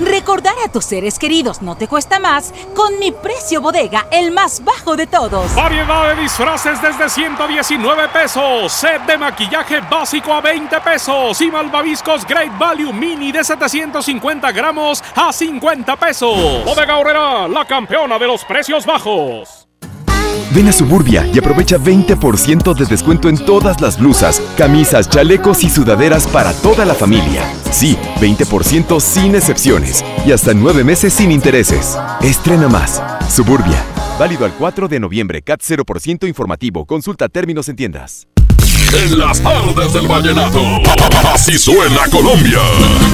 Recordar 0.00 0.54
a 0.64 0.70
tus 0.70 0.84
seres 0.84 1.18
queridos 1.18 1.62
no 1.62 1.76
te 1.76 1.88
cuesta 1.88 2.18
más 2.18 2.52
con 2.74 2.98
mi 2.98 3.12
precio 3.12 3.60
bodega, 3.60 4.06
el 4.10 4.30
más 4.30 4.64
bajo 4.64 4.96
de 4.96 5.06
todos. 5.06 5.54
Variedad 5.54 6.14
de 6.14 6.22
disfraces 6.22 6.80
desde 6.80 7.08
119 7.08 8.08
pesos. 8.08 8.72
Set 8.72 9.02
de 9.06 9.18
maquillaje 9.18 9.80
básico 9.80 10.32
a 10.32 10.40
20 10.40 10.80
pesos. 10.80 11.40
Y 11.40 11.50
malvaviscos 11.50 12.26
Great 12.26 12.56
Value 12.58 12.92
Mini 12.92 13.32
de 13.32 13.44
750 13.44 14.52
gramos 14.52 15.02
a 15.14 15.32
50 15.32 15.96
pesos. 15.96 16.64
Bodega 16.64 16.98
Horrera, 16.98 17.48
la 17.48 17.64
campeona 17.64 18.18
de 18.18 18.26
los 18.26 18.44
precios 18.44 18.86
bajos. 18.86 19.69
Ven 20.54 20.68
a 20.68 20.72
Suburbia 20.72 21.28
y 21.32 21.38
aprovecha 21.38 21.78
20% 21.78 22.74
de 22.74 22.84
descuento 22.86 23.28
en 23.28 23.38
todas 23.38 23.80
las 23.80 23.98
blusas, 23.98 24.42
camisas, 24.56 25.08
chalecos 25.08 25.62
y 25.62 25.70
sudaderas 25.70 26.26
para 26.26 26.52
toda 26.52 26.84
la 26.84 26.94
familia. 26.94 27.44
Sí, 27.70 27.96
20% 28.20 29.00
sin 29.00 29.34
excepciones 29.34 30.04
y 30.26 30.32
hasta 30.32 30.54
nueve 30.54 30.84
meses 30.84 31.12
sin 31.12 31.30
intereses. 31.30 31.96
Estrena 32.20 32.68
más. 32.68 33.02
Suburbia. 33.28 33.84
Válido 34.18 34.44
al 34.44 34.52
4 34.52 34.88
de 34.88 35.00
noviembre. 35.00 35.40
CAT 35.40 35.60
0% 35.62 36.28
informativo. 36.28 36.84
Consulta 36.84 37.28
términos 37.28 37.68
en 37.68 37.76
tiendas. 37.76 38.26
En 38.92 39.18
las 39.18 39.40
tardes 39.40 39.92
del 39.92 40.08
vallenato. 40.08 40.60
Así 41.32 41.56
suena 41.56 42.08
Colombia. 42.10 42.58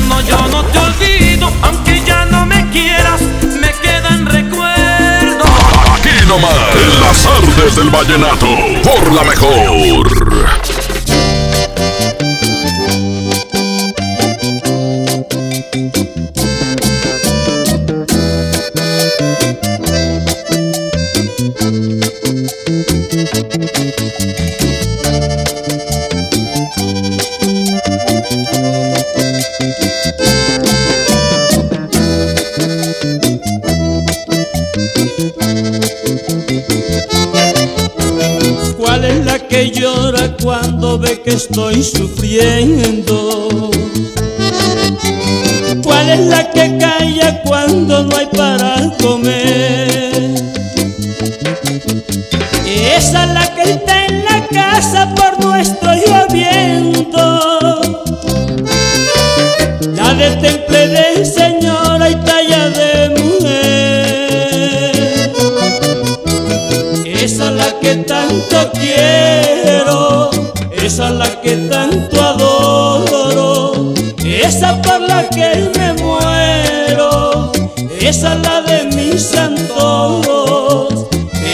No, 0.08 0.20
yo 0.22 0.48
no 0.48 0.64
te 0.64 0.78
olvido, 0.78 1.52
aunque 1.62 2.02
ya 2.04 2.24
no 2.24 2.46
me 2.46 2.68
quieras, 2.70 3.20
me 3.60 3.72
quedan 3.82 4.24
recuerdos. 4.24 4.55
Nomás, 6.28 6.52
en 6.74 7.00
las 7.00 7.22
tardes 7.22 7.76
del 7.76 7.90
vallenato. 7.90 8.46
Por 8.82 9.12
la 9.12 9.22
mejor. 9.24 10.95
Que 41.26 41.32
estoy 41.32 41.82
sufriendo? 41.82 43.48
¿Cuál 45.82 46.10
es 46.10 46.20
la 46.20 46.48
que 46.52 46.78
calla 46.78 47.42
cuando 47.42 48.04
no 48.04 48.16
hay 48.16 48.26
para 48.26 48.92
comer? 49.02 50.34
Esa 52.64 53.24
es 53.24 53.30
la 53.34 53.54
que 53.56 53.62
está 53.72 54.06
en 54.06 54.24
la 54.24 54.46
casa 54.46 55.12
por 55.16 55.35
esa 78.16 78.32
es 78.32 78.40
la 78.48 78.62
de 78.62 78.84
mis 78.96 79.22
santos, 79.26 81.06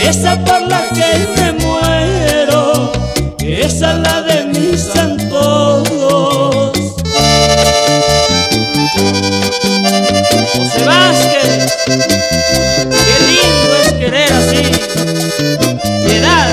esa 0.05 0.38
por 0.44 0.62
la 0.68 0.88
que 0.90 1.27
me 1.37 1.53
muero, 1.55 2.92
esa 3.40 3.94
es 3.94 3.98
la 3.98 4.22
de 4.22 4.44
mis 4.44 4.94
antojos. 4.94 6.70
José 10.55 10.85
Vázquez, 10.87 11.72
qué 13.07 13.16
lindo 13.27 13.77
es 13.83 13.92
querer 13.94 14.33
así, 14.33 14.62
piedad. 16.07 16.48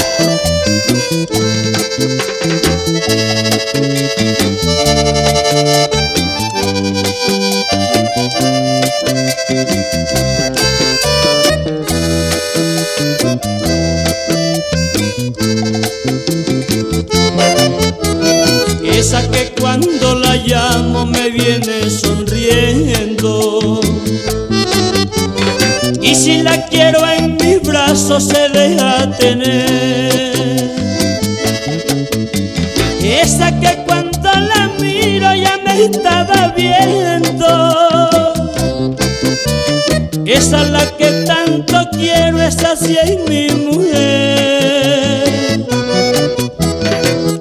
Sí 42.80 42.98
es 43.02 43.18
mi 43.30 43.48
mujer. 43.66 44.00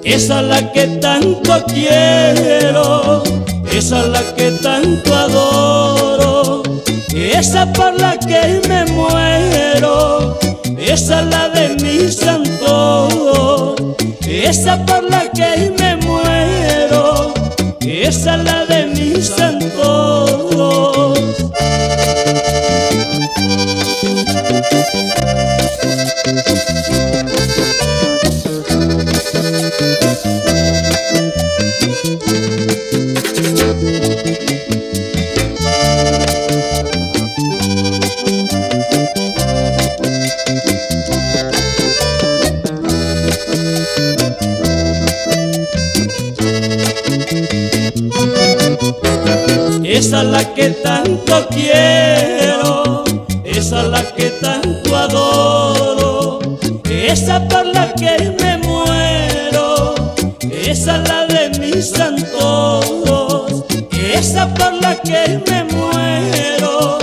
Esa 0.05 0.41
es 0.41 0.47
la 0.47 0.73
que 0.73 0.87
tanto 1.01 1.65
quiero, 1.67 3.23
esa 3.73 4.01
es 4.01 4.09
la 4.09 4.23
que 4.35 4.51
tanto 4.63 5.15
adoro, 5.15 6.63
esa 7.15 7.73
por 7.73 7.99
la 8.01 8.19
que 8.19 8.61
me 8.69 8.85
muero, 8.87 10.39
esa 10.77 11.21
es 11.21 11.27
la 11.27 11.49
de 11.51 11.69
mis 11.83 12.23
antojos, 12.27 13.77
esa 14.27 14.85
por 14.87 15.05
la 15.05 15.31
que 15.31 15.73
me 15.79 15.97
muero, 15.97 17.33
esa 17.81 18.37
es 18.37 18.45
la 18.45 18.58
esa 53.99 54.07
es 54.07 54.07
la 54.07 54.15
que 54.15 54.31
tanto 54.31 54.97
adoro, 54.97 56.39
esa 56.89 57.49
por 57.49 57.67
la 57.67 57.93
que 57.95 58.35
me 58.41 58.59
muero, 58.59 59.95
esa 60.51 60.97
es 60.97 61.09
la 61.09 61.27
de 61.27 61.59
mis 61.59 61.99
antojos, 61.99 63.65
esa 63.93 64.53
por 64.55 64.75
la 64.81 64.95
que 65.01 65.41
me 65.47 65.65
muero, 65.65 66.99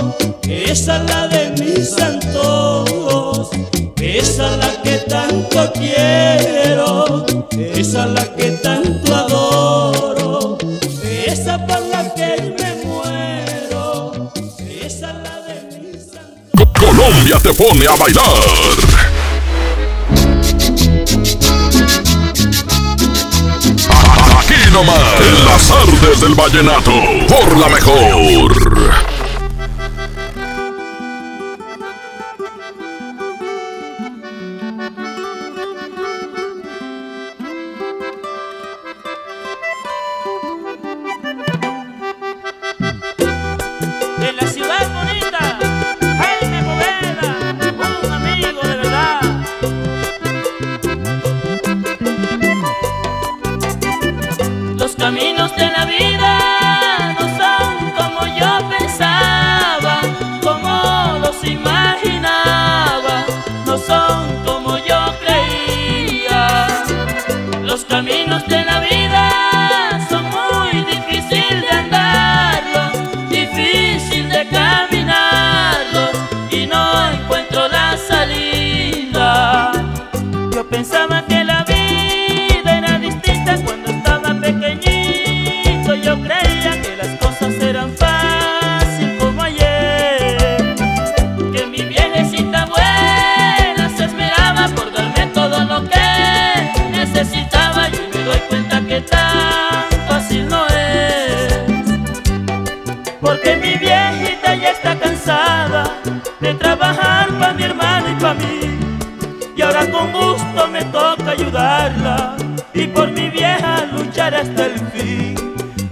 esa 0.48 0.96
es 0.96 1.10
la 1.10 1.28
de 1.28 1.50
mis 1.62 1.98
antojos, 2.00 3.50
esa 4.00 4.52
es 4.52 4.58
la 4.58 4.82
que 4.82 4.98
tanto 5.08 5.72
quiero, 5.74 7.26
esa 7.50 8.04
es 8.06 8.10
la 8.12 8.34
que 8.36 8.50
tanto 8.52 9.14
adoro, 9.14 9.25
Colombia 16.96 17.38
te 17.38 17.52
pone 17.52 17.86
a 17.86 17.94
bailar. 17.94 18.24
Aquí 24.38 24.70
nomás, 24.72 25.20
en 25.20 25.44
las 25.44 25.70
artes 25.70 26.20
del 26.22 26.34
vallenato, 26.34 26.92
por 27.28 27.58
la 27.58 27.68
mejor. 27.68 29.15
Hasta 114.34 114.66
el 114.66 114.78
fin. 114.90 115.34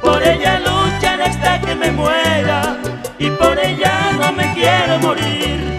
Por 0.01 0.23
ella 0.23 0.59
luchar 0.59 1.23
hasta 1.23 1.61
que 1.61 1.75
me 1.75 1.91
muera 1.93 2.77
y 3.19 3.31
por 3.31 3.59
ella 3.59 4.13
no 4.19 4.33
me 4.33 4.53
quiero 4.55 4.99
morir. 4.99 5.79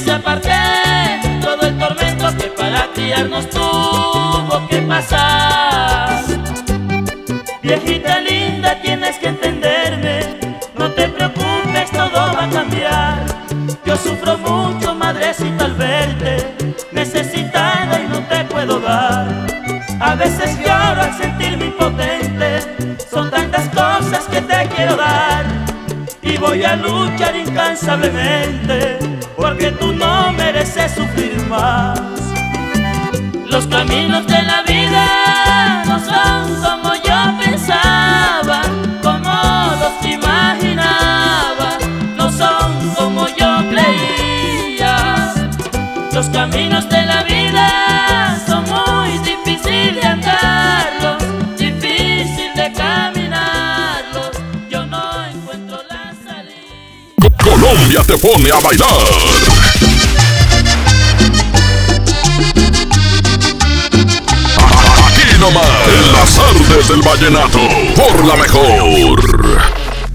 Se 0.00 0.12
aparte 0.12 0.50
todo 1.40 1.62
el 1.66 1.78
tormento 1.78 2.36
que 2.36 2.48
para 2.48 2.86
criarnos 2.94 3.48
tuvo 3.50 4.66
que 4.68 4.78
pasar. 4.82 6.22
Viejita 7.62 8.20
linda, 8.20 8.80
tienes 8.80 9.16
que 9.18 9.28
entenderme, 9.28 10.20
no 10.78 10.90
te 10.92 11.08
preocupes, 11.08 11.90
todo 11.90 12.12
va 12.12 12.44
a 12.44 12.50
cambiar. 12.50 13.26
Yo 13.84 13.96
sufro 13.96 14.38
mucho, 14.38 14.94
madrecita, 14.94 15.64
al 15.64 15.74
verte, 15.74 16.54
necesitada 16.92 18.00
y 18.00 18.08
no 18.08 18.20
te 18.20 18.44
puedo 18.44 18.80
dar. 18.80 19.26
A 20.00 20.14
veces 20.14 20.56
lloro 20.58 21.02
al 21.02 21.14
sentirme 21.18 21.66
impotente, 21.66 22.96
son 23.10 23.30
tantas 23.30 23.68
cosas 23.70 24.24
que 24.30 24.40
te 24.42 24.68
quiero 24.68 24.96
dar. 24.96 25.44
Y 26.22 26.36
voy 26.36 26.62
a 26.62 26.76
luchar 26.76 27.34
incansablemente, 27.36 28.98
porque 29.48 29.70
tú 29.72 29.94
no 29.94 30.30
mereces 30.32 30.92
sufrir 30.92 31.40
más. 31.48 31.98
Los 33.46 33.66
caminos 33.66 34.26
de 34.26 34.42
la 34.42 34.62
vida 34.62 35.84
no 35.86 35.98
son 35.98 36.54
como 36.62 36.94
yo 36.96 37.18
pensaba, 37.42 38.60
como 39.02 39.32
los 39.80 40.06
imaginaba, 40.06 41.78
no 42.18 42.30
son 42.30 42.90
como 42.94 43.26
yo 43.40 43.50
creía. 43.70 45.32
Los 46.12 46.28
caminos 46.28 46.86
de 46.90 47.06
la 47.06 47.22
vida 47.22 48.38
son 48.46 48.64
muy 48.64 49.16
difíciles 49.30 49.94
de 49.94 50.06
andarlos, 50.06 51.24
difícil 51.56 52.52
de 52.54 52.70
caminarlos. 52.74 53.17
Colombia 57.68 58.02
te 58.02 58.16
pone 58.16 58.50
a 58.50 58.60
bailar. 58.60 58.86
Aquí 65.06 65.38
nomás, 65.38 65.66
en 65.86 66.12
las 66.12 66.38
artes 66.38 66.88
del 66.88 67.02
vallenato, 67.02 67.58
por 67.94 68.24
la 68.24 68.36
mejor. 68.36 69.37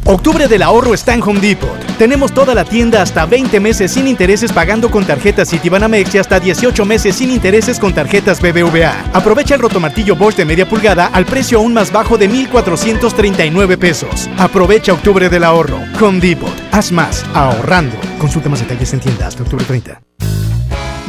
Octubre 0.06 0.50
del 0.50 0.62
ahorro 0.64 0.94
está 0.94 1.14
en 1.14 1.24
Home 1.24 1.40
Depot. 1.40 1.80
Tenemos 1.98 2.34
toda 2.34 2.54
la 2.54 2.66
tienda 2.66 3.02
hasta 3.02 3.26
20 3.26 3.60
meses 3.62 3.94
sin 3.94 4.08
intereses 4.08 4.52
pagando 4.52 4.92
con 4.92 5.06
tarjetas 5.06 5.50
Citibanamex 5.50 6.16
y 6.16 6.18
hasta 6.18 6.42
18 6.42 6.84
meses 6.84 7.16
sin 7.16 7.32
intereses 7.32 7.80
con 7.80 7.94
tarjetas 7.94 8.42
BBVA. 8.42 9.06
Aprovecha 9.14 9.56
el 9.56 9.62
rotomartillo 9.62 10.18
Bosch 10.18 10.36
de 10.36 10.44
media 10.44 10.68
pulgada 10.68 11.08
al 11.08 11.26
precio 11.26 11.60
aún 11.60 11.74
más 11.74 11.92
bajo 11.92 12.18
de 12.18 12.28
1,439 12.30 13.78
pesos. 13.78 14.30
Aprovecha 14.38 14.92
Octubre 14.92 15.30
del 15.30 15.46
ahorro. 15.46 15.80
Home 16.02 16.20
Depot. 16.20 16.54
Haz 16.74 16.92
más 16.92 17.26
ahorrando. 17.34 17.96
Consulta 18.20 18.50
más 18.50 18.60
detalles 18.60 18.92
en 18.94 19.00
tienda 19.00 19.28
hasta 19.28 19.44
octubre 19.44 19.64
30. 19.64 20.02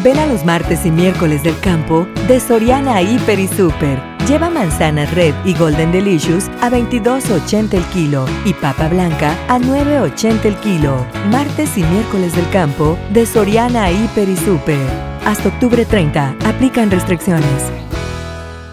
Ven 0.05 0.19
a 0.19 0.27
los 0.27 0.45
martes 0.45 0.87
y 0.87 0.93
miércoles 0.93 1.43
del 1.43 1.59
campo 1.59 2.07
de 2.29 2.39
Soriana 2.39 3.03
Hiper 3.03 3.41
y 3.41 3.49
Super. 3.49 4.14
Lleva 4.27 4.49
manzana 4.49 5.05
red 5.05 5.35
y 5.45 5.53
golden 5.53 5.93
delicious 5.93 6.49
a 6.63 6.71
22.80 6.71 7.75
el 7.75 7.85
kilo 7.93 8.25
y 8.47 8.55
papa 8.55 8.89
blanca 8.89 9.37
a 9.49 9.59
9.80 9.59 10.47
el 10.47 10.57
kilo. 10.57 11.07
Martes 11.31 11.77
y 11.77 11.83
miércoles 11.83 12.35
del 12.35 12.49
campo 12.49 12.99
de 13.11 13.27
Soriana 13.27 13.91
Hiper 13.91 14.27
y 14.31 14.37
Super. 14.39 14.81
Hasta 15.27 15.49
octubre 15.49 15.85
30. 15.85 16.37
Aplican 16.47 16.91
restricciones. 16.91 17.65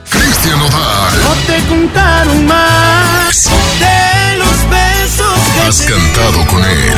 Cristian 0.10 0.58
Nodal. 0.58 1.20
No 1.22 1.34
te 1.46 1.68
contaron 1.68 2.48
más 2.48 3.50
de 3.80 4.38
los 4.38 4.70
besos 4.70 5.40
que 5.54 5.60
Has 5.68 5.82
te 5.82 5.92
cantado 5.92 6.46
con 6.48 6.64
él. 6.64 6.98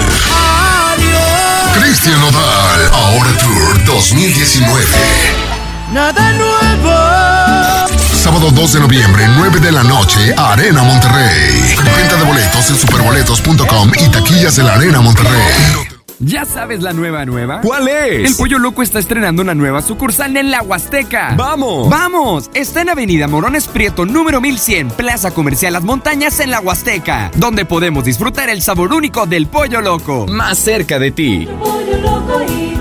Adiós. 0.91 1.77
Cristian 1.79 2.21
Nodal, 2.21 2.91
ahora 2.93 3.31
Tour 3.39 3.83
2019. 3.85 5.42
Nada 5.93 6.34
nuevo. 6.34 6.89
Sábado 8.15 8.49
2 8.51 8.73
de 8.73 8.79
noviembre, 8.79 9.25
9 9.38 9.60
de 9.60 9.71
la 9.71 9.84
noche, 9.84 10.34
Arena 10.36 10.82
Monterrey. 10.82 11.75
Venta 11.95 12.15
de 12.15 12.23
boletos 12.23 12.69
en 12.71 12.77
superboletos.com 12.77 13.91
y 13.99 14.10
taquillas 14.10 14.56
de 14.56 14.63
la 14.63 14.73
Arena 14.73 15.01
Monterrey. 15.01 15.84
¿Ya 16.19 16.45
sabes 16.45 16.82
la 16.82 16.93
nueva 16.93 17.25
nueva? 17.25 17.62
¿Cuál 17.62 17.89
es? 17.89 18.29
El 18.32 18.36
Pollo 18.38 18.58
Loco 18.58 18.82
está 18.82 18.97
estrenando 18.97 19.41
una 19.41 19.53
nueva 19.53 19.82
sucursal 19.82 20.36
en 20.38 20.49
la 20.49 20.62
Huasteca. 20.63 21.36
¡Vamos! 21.36 21.89
¡Vamos! 21.89 22.49
Está 22.53 22.82
en 22.82 22.89
Avenida 22.89 23.27
Morones 23.27 23.67
Prieto, 23.67 24.06
número 24.06 24.39
1100, 24.39 24.89
Plaza 24.91 25.32
Comercial 25.32 25.73
Las 25.73 25.84
Montañas 25.84 26.39
en 26.39 26.49
la 26.49 26.62
Huasteca, 26.62 27.29
donde 27.36 27.65
podemos 27.65 28.06
disfrutar 28.06 28.49
el 28.49 28.62
sabor 28.62 28.93
único 28.93 29.25
del 29.25 29.47
Pollo 29.47 29.82
Loco. 29.82 30.25
Más 30.27 30.58
cerca 30.58 30.97
de 30.97 31.12
ti. 31.12 31.47
Pollo 31.60 31.97
loco 31.97 32.41
y 32.47 32.72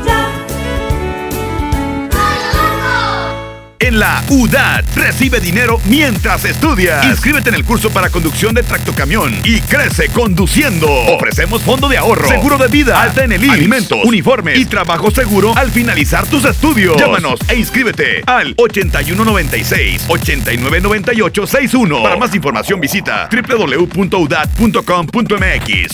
En 3.83 3.99
la 3.99 4.23
UDAT 4.29 4.95
recibe 4.95 5.41
dinero 5.41 5.81
mientras 5.87 6.45
estudias. 6.45 7.05
Inscríbete 7.05 7.49
en 7.49 7.57
el 7.57 7.65
curso 7.65 7.91
para 7.91 8.11
conducción 8.11 8.55
de 8.55 8.63
tractocamión 8.63 9.37
y 9.43 9.61
crece 9.61 10.09
conduciendo. 10.09 10.87
Ofrecemos 10.89 11.63
fondo 11.63 11.89
de 11.89 11.99
ahorro, 11.99 12.29
seguro 12.29 12.59
de 12.59 12.69
vida, 12.69 13.03
alta 13.03 13.25
en 13.25 13.33
el 13.33 13.43
IMSS, 13.43 13.55
alimentos, 13.55 13.99
uniformes 14.05 14.57
y 14.57 14.67
trabajo 14.67 15.11
seguro 15.11 15.53
al 15.57 15.73
finalizar 15.73 16.29
tus 16.29 16.45
estudios. 16.45 16.97
Llámanos 16.97 17.41
e 17.49 17.57
inscríbete 17.57 18.23
al 18.25 18.55
8196 18.57 20.05
8998 20.07 21.47
61. 21.49 22.03
Para 22.05 22.17
más 22.17 22.33
información 22.37 22.81
visita 22.81 23.29
www.udat.com.mx. 23.33 25.93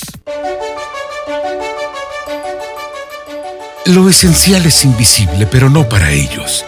Lo 3.86 4.10
esencial 4.10 4.66
es 4.66 4.84
invisible, 4.84 5.46
pero 5.46 5.70
no 5.70 5.88
para 5.88 6.10
ellos. 6.10 6.66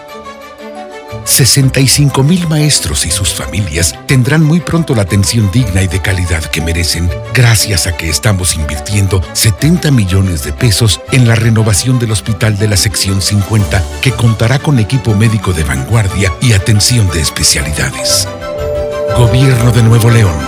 65 1.25 2.23
mil 2.23 2.49
maestros 2.49 3.07
y 3.07 3.11
sus 3.11 3.33
familias 3.33 3.95
tendrán 4.07 4.43
muy 4.43 4.61
pronto 4.61 4.95
la 4.95 5.03
atención 5.03 5.51
digna 5.51 5.83
y 5.83 5.89
de 5.89 6.01
calidad 6.01 6.45
que 6.45 6.61
merecen 6.61 7.11
gracias 7.35 7.87
a 7.87 7.97
que 7.97 8.09
estamos 8.09 8.57
invirtiendo 8.57 9.23
70 9.33 9.91
millones 9.91 10.45
de 10.45 10.53
pesos 10.53 11.01
en 11.13 11.27
la 11.27 11.35
renovación 11.35 11.99
del 11.99 12.13
hospital 12.13 12.59
de 12.59 12.69
la 12.69 12.77
sección 12.77 13.23
50 13.23 13.83
que 14.03 14.13
contará 14.13 14.59
con 14.59 14.79
equipo 14.79 15.15
médico 15.15 15.53
de 15.53 15.65
vanguardia 15.65 16.33
y 16.41 16.53
atención 16.53 17.09
de 17.11 17.21
especialidades. 17.21 18.29
Gobierno 19.17 19.73
de 19.73 19.83
Nuevo 19.83 20.11
León, 20.11 20.39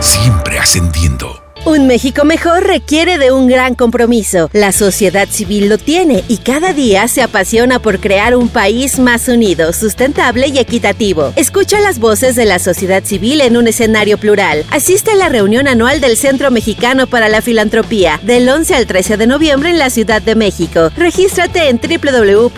siempre 0.00 0.58
ascendiendo. 0.58 1.43
Un 1.66 1.86
México 1.86 2.26
mejor 2.26 2.64
requiere 2.64 3.16
de 3.16 3.32
un 3.32 3.46
gran 3.46 3.74
compromiso. 3.74 4.50
La 4.52 4.70
sociedad 4.70 5.26
civil 5.30 5.70
lo 5.70 5.78
tiene 5.78 6.22
y 6.28 6.36
cada 6.36 6.74
día 6.74 7.08
se 7.08 7.22
apasiona 7.22 7.78
por 7.78 8.00
crear 8.00 8.36
un 8.36 8.50
país 8.50 8.98
más 8.98 9.28
unido, 9.28 9.72
sustentable 9.72 10.48
y 10.48 10.58
equitativo. 10.58 11.32
Escucha 11.36 11.80
las 11.80 11.98
voces 12.00 12.36
de 12.36 12.44
la 12.44 12.58
sociedad 12.58 13.02
civil 13.02 13.40
en 13.40 13.56
un 13.56 13.66
escenario 13.66 14.18
plural. 14.18 14.66
Asiste 14.70 15.12
a 15.12 15.16
la 15.16 15.30
reunión 15.30 15.66
anual 15.66 16.02
del 16.02 16.18
Centro 16.18 16.50
Mexicano 16.50 17.06
para 17.06 17.30
la 17.30 17.40
Filantropía 17.40 18.20
del 18.22 18.46
11 18.46 18.74
al 18.74 18.86
13 18.86 19.16
de 19.16 19.26
noviembre 19.26 19.70
en 19.70 19.78
la 19.78 19.88
Ciudad 19.88 20.20
de 20.20 20.34
México. 20.34 20.90
Regístrate 20.98 21.70
en 21.70 21.80
www.cmefi.org. 21.80 22.52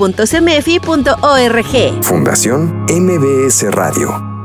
Fundación 2.03 2.87
MBS 2.89 3.71
Radio. 3.71 4.36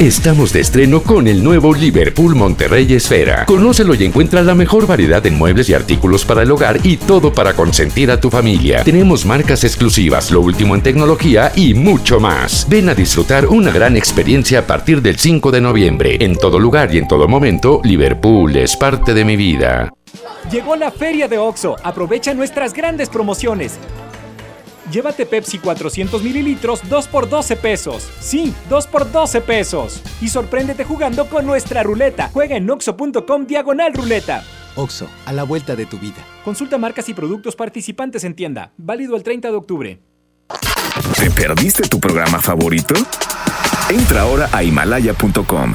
Estamos 0.00 0.52
de 0.52 0.60
estreno 0.60 1.02
con 1.02 1.26
el 1.26 1.42
nuevo 1.42 1.74
Liverpool 1.74 2.34
Monterrey 2.34 2.92
Esfera. 2.92 3.46
Conócelo 3.46 3.94
y 3.94 4.04
encuentra 4.04 4.42
la 4.42 4.54
mejor 4.54 4.86
variedad 4.86 5.24
en 5.24 5.38
muebles 5.38 5.70
y 5.70 5.74
artículos 5.74 6.26
para 6.26 6.42
el 6.42 6.50
hogar 6.50 6.80
y 6.82 6.98
todo 6.98 7.32
para 7.32 7.54
consentir 7.54 8.10
a 8.10 8.20
tu 8.20 8.28
familia. 8.28 8.84
Tenemos 8.84 9.24
marcas 9.24 9.64
exclusivas, 9.64 10.30
lo 10.30 10.42
último 10.42 10.74
en 10.74 10.82
tecnología 10.82 11.50
y 11.56 11.72
mucho 11.72 12.20
más. 12.20 12.66
Ven 12.68 12.90
a 12.90 12.94
disfrutar 12.94 13.46
una 13.46 13.70
gran 13.70 13.96
experiencia 13.96 14.58
a 14.58 14.66
partir 14.66 15.00
del 15.00 15.18
5 15.18 15.50
de 15.50 15.62
noviembre. 15.62 16.18
En 16.20 16.36
todo 16.36 16.58
lugar 16.58 16.94
y 16.94 16.98
en 16.98 17.08
todo 17.08 17.26
momento, 17.26 17.80
Liverpool 17.82 18.54
es 18.54 18.76
parte 18.76 19.14
de 19.14 19.24
mi 19.24 19.36
vida. 19.36 19.94
Llegó 20.50 20.76
la 20.76 20.90
feria 20.90 21.26
de 21.26 21.38
OXO. 21.38 21.76
Aprovecha 21.82 22.34
nuestras 22.34 22.74
grandes 22.74 23.08
promociones. 23.08 23.78
Llévate 24.90 25.26
Pepsi 25.26 25.58
400 25.58 26.22
mililitros 26.22 26.80
2 26.88 27.08
por 27.08 27.28
12 27.28 27.56
pesos. 27.56 28.08
Sí, 28.20 28.54
2 28.68 28.86
por 28.86 29.10
12 29.10 29.40
pesos. 29.40 30.02
Y 30.20 30.28
sorpréndete 30.28 30.84
jugando 30.84 31.26
con 31.28 31.46
nuestra 31.46 31.82
ruleta. 31.82 32.30
Juega 32.32 32.56
en 32.56 32.68
oxo.com 32.70 33.46
diagonal 33.46 33.92
ruleta. 33.94 34.44
Oxo, 34.76 35.08
a 35.24 35.32
la 35.32 35.42
vuelta 35.42 35.74
de 35.74 35.86
tu 35.86 35.98
vida. 35.98 36.24
Consulta 36.44 36.78
marcas 36.78 37.08
y 37.08 37.14
productos 37.14 37.56
participantes 37.56 38.24
en 38.24 38.34
tienda. 38.34 38.72
Válido 38.76 39.16
el 39.16 39.22
30 39.22 39.50
de 39.50 39.56
octubre. 39.56 40.00
¿Te 41.18 41.30
perdiste 41.30 41.88
tu 41.88 41.98
programa 41.98 42.40
favorito? 42.40 42.94
Entra 43.88 44.22
ahora 44.22 44.48
a 44.52 44.62
himalaya.com 44.62 45.74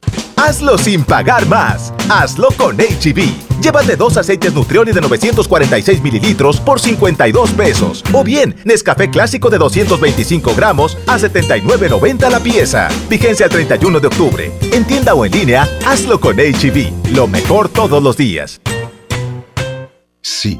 Hazlo 0.43 0.75
sin 0.79 1.03
pagar 1.03 1.45
más. 1.47 1.93
Hazlo 2.09 2.49
con 2.57 2.75
HB. 2.75 3.61
Llévate 3.61 3.95
dos 3.95 4.17
aceites 4.17 4.51
Nutrioli 4.55 4.91
de 4.91 4.99
946 4.99 6.01
mililitros 6.01 6.59
por 6.59 6.79
52 6.79 7.51
pesos. 7.51 8.03
O 8.11 8.23
bien, 8.23 8.55
Nescafé 8.65 9.11
clásico 9.11 9.51
de 9.51 9.59
225 9.59 10.55
gramos 10.55 10.97
a 11.05 11.19
79.90 11.19 12.29
la 12.31 12.39
pieza. 12.39 12.89
Vigencia 13.07 13.45
el 13.45 13.51
31 13.51 13.99
de 13.99 14.07
octubre. 14.07 14.51
En 14.73 14.83
tienda 14.85 15.13
o 15.13 15.25
en 15.25 15.31
línea, 15.31 15.69
hazlo 15.85 16.19
con 16.19 16.37
HB. 16.37 17.11
Lo 17.13 17.27
mejor 17.27 17.69
todos 17.69 18.01
los 18.01 18.17
días. 18.17 18.61
Sí, 20.23 20.59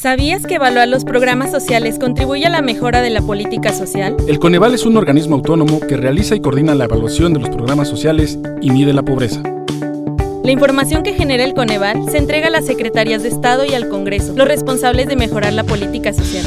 ¿Sabías 0.00 0.46
que 0.46 0.54
evaluar 0.54 0.88
los 0.88 1.04
programas 1.04 1.50
sociales 1.50 1.98
contribuye 1.98 2.46
a 2.46 2.48
la 2.48 2.62
mejora 2.62 3.02
de 3.02 3.10
la 3.10 3.20
política 3.20 3.74
social? 3.74 4.16
El 4.26 4.38
Coneval 4.38 4.72
es 4.72 4.86
un 4.86 4.96
organismo 4.96 5.36
autónomo 5.36 5.78
que 5.78 5.98
realiza 5.98 6.34
y 6.34 6.40
coordina 6.40 6.74
la 6.74 6.84
evaluación 6.84 7.34
de 7.34 7.40
los 7.40 7.50
programas 7.50 7.88
sociales 7.88 8.38
y 8.62 8.70
mide 8.70 8.94
la 8.94 9.02
pobreza. 9.02 9.42
La 10.42 10.52
información 10.52 11.02
que 11.02 11.12
genera 11.12 11.44
el 11.44 11.52
Coneval 11.52 12.10
se 12.10 12.16
entrega 12.16 12.46
a 12.46 12.50
las 12.50 12.64
secretarías 12.64 13.22
de 13.22 13.28
Estado 13.28 13.66
y 13.66 13.74
al 13.74 13.90
Congreso, 13.90 14.32
los 14.34 14.48
responsables 14.48 15.06
de 15.06 15.16
mejorar 15.16 15.52
la 15.52 15.64
política 15.64 16.14
social. 16.14 16.46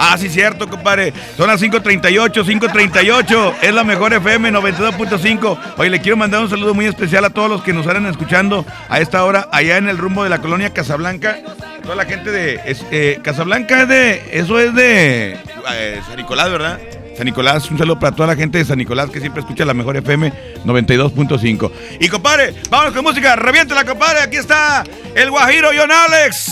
Ah, 0.00 0.16
sí, 0.16 0.28
cierto, 0.28 0.68
compadre. 0.68 1.12
Son 1.36 1.48
las 1.48 1.60
5.38, 1.60 2.44
5.38. 2.44 3.54
Es 3.62 3.74
la 3.74 3.82
mejor 3.82 4.12
FM 4.12 4.52
92.5. 4.52 5.58
Oye, 5.76 5.90
le 5.90 6.00
quiero 6.00 6.16
mandar 6.16 6.40
un 6.40 6.48
saludo 6.48 6.72
muy 6.72 6.86
especial 6.86 7.24
a 7.24 7.30
todos 7.30 7.50
los 7.50 7.62
que 7.62 7.72
nos 7.72 7.84
están 7.84 8.06
escuchando 8.06 8.64
a 8.88 9.00
esta 9.00 9.24
hora 9.24 9.48
allá 9.50 9.76
en 9.76 9.88
el 9.88 9.98
rumbo 9.98 10.22
de 10.22 10.30
la 10.30 10.38
colonia 10.40 10.72
Casablanca. 10.72 11.38
Toda 11.82 11.96
la 11.96 12.04
gente 12.04 12.30
de... 12.30 12.60
eh, 12.92 13.18
Casablanca 13.24 13.82
es 13.82 13.88
de... 13.88 14.22
Eso 14.32 14.60
es 14.60 14.72
de... 14.74 15.36
eh, 15.72 16.00
San 16.06 16.16
Nicolás, 16.16 16.50
¿verdad? 16.50 16.78
San 17.18 17.26
Nicolás, 17.26 17.68
un 17.68 17.76
saludo 17.76 17.98
para 17.98 18.14
toda 18.14 18.28
la 18.28 18.36
gente 18.36 18.58
de 18.58 18.64
San 18.64 18.78
Nicolás 18.78 19.10
que 19.10 19.18
siempre 19.18 19.40
escucha 19.40 19.64
la 19.64 19.74
mejor 19.74 19.96
FM 19.96 20.32
92.5. 20.64 21.72
Y 21.98 22.08
compadre, 22.08 22.54
vámonos 22.70 22.94
con 22.94 23.02
música, 23.02 23.34
reviéntela, 23.34 23.84
compadre. 23.84 24.20
Aquí 24.20 24.36
está 24.36 24.84
el 25.16 25.28
Guajiro 25.28 25.70
John 25.76 25.90
Alex. 25.90 26.48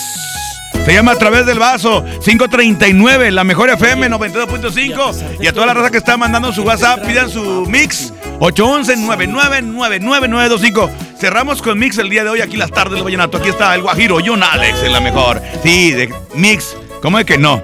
Se 0.85 0.93
llama 0.93 1.13
A 1.13 1.17
través 1.17 1.47
del 1.47 1.61
vaso 1.61 2.05
539, 2.25 3.31
la 3.31 3.45
mejor 3.45 3.71
FM 3.71 4.11
92.5. 4.11 5.37
Y 5.41 5.47
a 5.47 5.53
toda 5.53 5.67
la 5.67 5.75
raza 5.75 5.93
que 5.93 5.99
está 5.99 6.17
mandando 6.17 6.53
su 6.53 6.65
WhatsApp, 6.65 7.07
pidan 7.07 7.31
su 7.31 7.65
mix 7.69 8.13
811-999925. 8.41 10.91
Cerramos 11.17 11.63
con 11.63 11.79
mix 11.79 11.97
el 11.99 12.11
día 12.11 12.25
de 12.25 12.31
hoy, 12.31 12.41
aquí 12.41 12.57
las 12.57 12.73
tardes 12.73 12.95
del 12.95 13.05
vallenato. 13.05 13.39
Aquí 13.39 13.51
está 13.51 13.73
el 13.77 13.83
Guajiro 13.83 14.19
John 14.25 14.43
Alex 14.43 14.83
en 14.83 14.93
la 14.93 14.99
mejor. 14.99 15.41
Sí, 15.63 15.93
de 15.93 16.13
mix. 16.35 16.77
¿Cómo 17.01 17.21
es 17.21 17.25
que 17.25 17.39
no? 17.39 17.63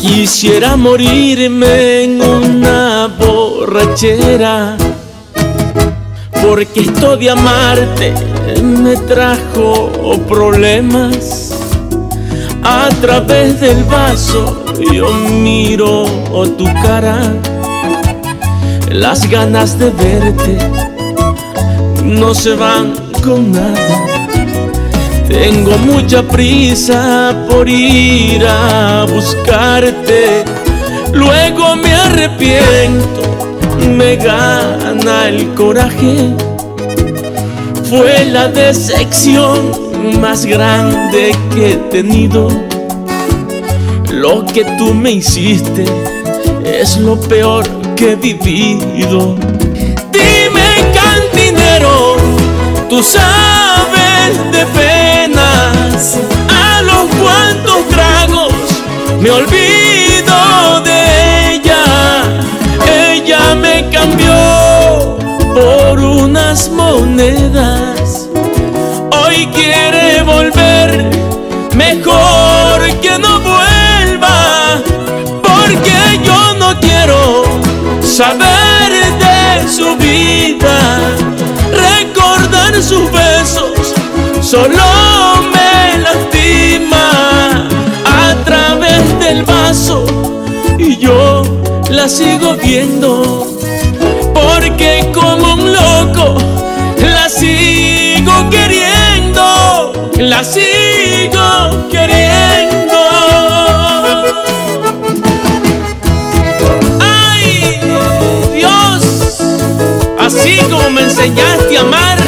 Quisiera 0.00 0.76
morirme 0.76 2.04
en 2.04 2.22
una 2.22 3.06
borrachera, 3.18 4.76
porque 6.42 6.80
esto 6.80 7.18
de 7.18 7.30
amarte 7.30 8.14
me 8.62 8.96
trajo 8.96 9.90
problemas. 10.26 11.54
A 12.62 12.88
través 13.02 13.60
del 13.60 13.84
vaso 13.84 14.64
yo 14.90 15.12
miro 15.12 16.06
tu 16.56 16.64
cara, 16.82 17.34
las 18.90 19.28
ganas 19.28 19.78
de 19.78 19.90
verte 19.90 20.58
no 22.04 22.34
se 22.34 22.54
van 22.54 22.94
con 23.22 23.52
nada. 23.52 24.19
Tengo 25.30 25.78
mucha 25.78 26.22
prisa 26.24 27.34
por 27.48 27.68
ir 27.68 28.44
a 28.44 29.06
buscarte. 29.08 30.44
Luego 31.12 31.76
me 31.76 31.94
arrepiento, 31.94 33.22
me 33.96 34.16
gana 34.16 35.28
el 35.28 35.54
coraje. 35.54 36.34
Fue 37.88 38.24
la 38.24 38.48
decepción 38.48 40.20
más 40.20 40.44
grande 40.44 41.32
que 41.54 41.72
he 41.72 41.76
tenido. 41.76 42.48
Lo 44.12 44.44
que 44.46 44.64
tú 44.78 44.92
me 44.94 45.12
hiciste 45.12 45.84
es 46.64 46.96
lo 46.98 47.18
peor 47.20 47.64
que 47.94 48.12
he 48.12 48.16
vivido. 48.16 49.36
Dime, 50.12 50.70
cantinero, 50.92 52.16
tú 52.88 53.00
sabes 53.02 54.36
de 54.52 54.66
penas 54.66 54.99
a 56.00 56.80
los 56.80 57.14
cuantos 57.16 57.86
tragos 57.90 58.54
me 59.20 59.30
olvido 59.30 60.80
de 60.82 61.56
ella. 61.56 62.22
Ella 63.12 63.54
me 63.54 63.86
cambió 63.90 65.18
por 65.52 66.00
unas 66.00 66.70
monedas. 66.70 68.30
Hoy 69.12 69.46
quiere 69.48 70.22
volver, 70.22 71.10
mejor 71.74 72.80
que 73.02 73.18
no 73.18 73.38
vuelva, 73.40 74.80
porque 75.42 76.18
yo 76.24 76.54
no 76.54 76.80
quiero 76.80 77.44
saber 78.02 78.90
de 79.18 79.68
su 79.68 79.96
vida, 79.98 80.98
recordar 81.74 82.82
sus 82.82 83.12
besos, 83.12 83.79
solo 84.50 84.82
me 85.52 85.98
lastima 85.98 87.68
a 88.04 88.34
través 88.44 89.18
del 89.20 89.44
vaso 89.44 90.04
y 90.76 90.96
yo 90.96 91.44
la 91.88 92.08
sigo 92.08 92.56
viendo, 92.56 93.46
porque 94.34 95.08
como 95.14 95.54
un 95.54 95.72
loco 95.72 96.34
la 97.00 97.28
sigo 97.28 98.50
queriendo, 98.50 100.10
la 100.18 100.42
sigo 100.42 101.88
queriendo. 101.88 102.98
Ay, 106.98 107.80
Dios, 108.56 109.42
así 110.18 110.58
como 110.68 110.90
me 110.90 111.02
enseñaste 111.02 111.78
a 111.78 111.82
amar, 111.82 112.18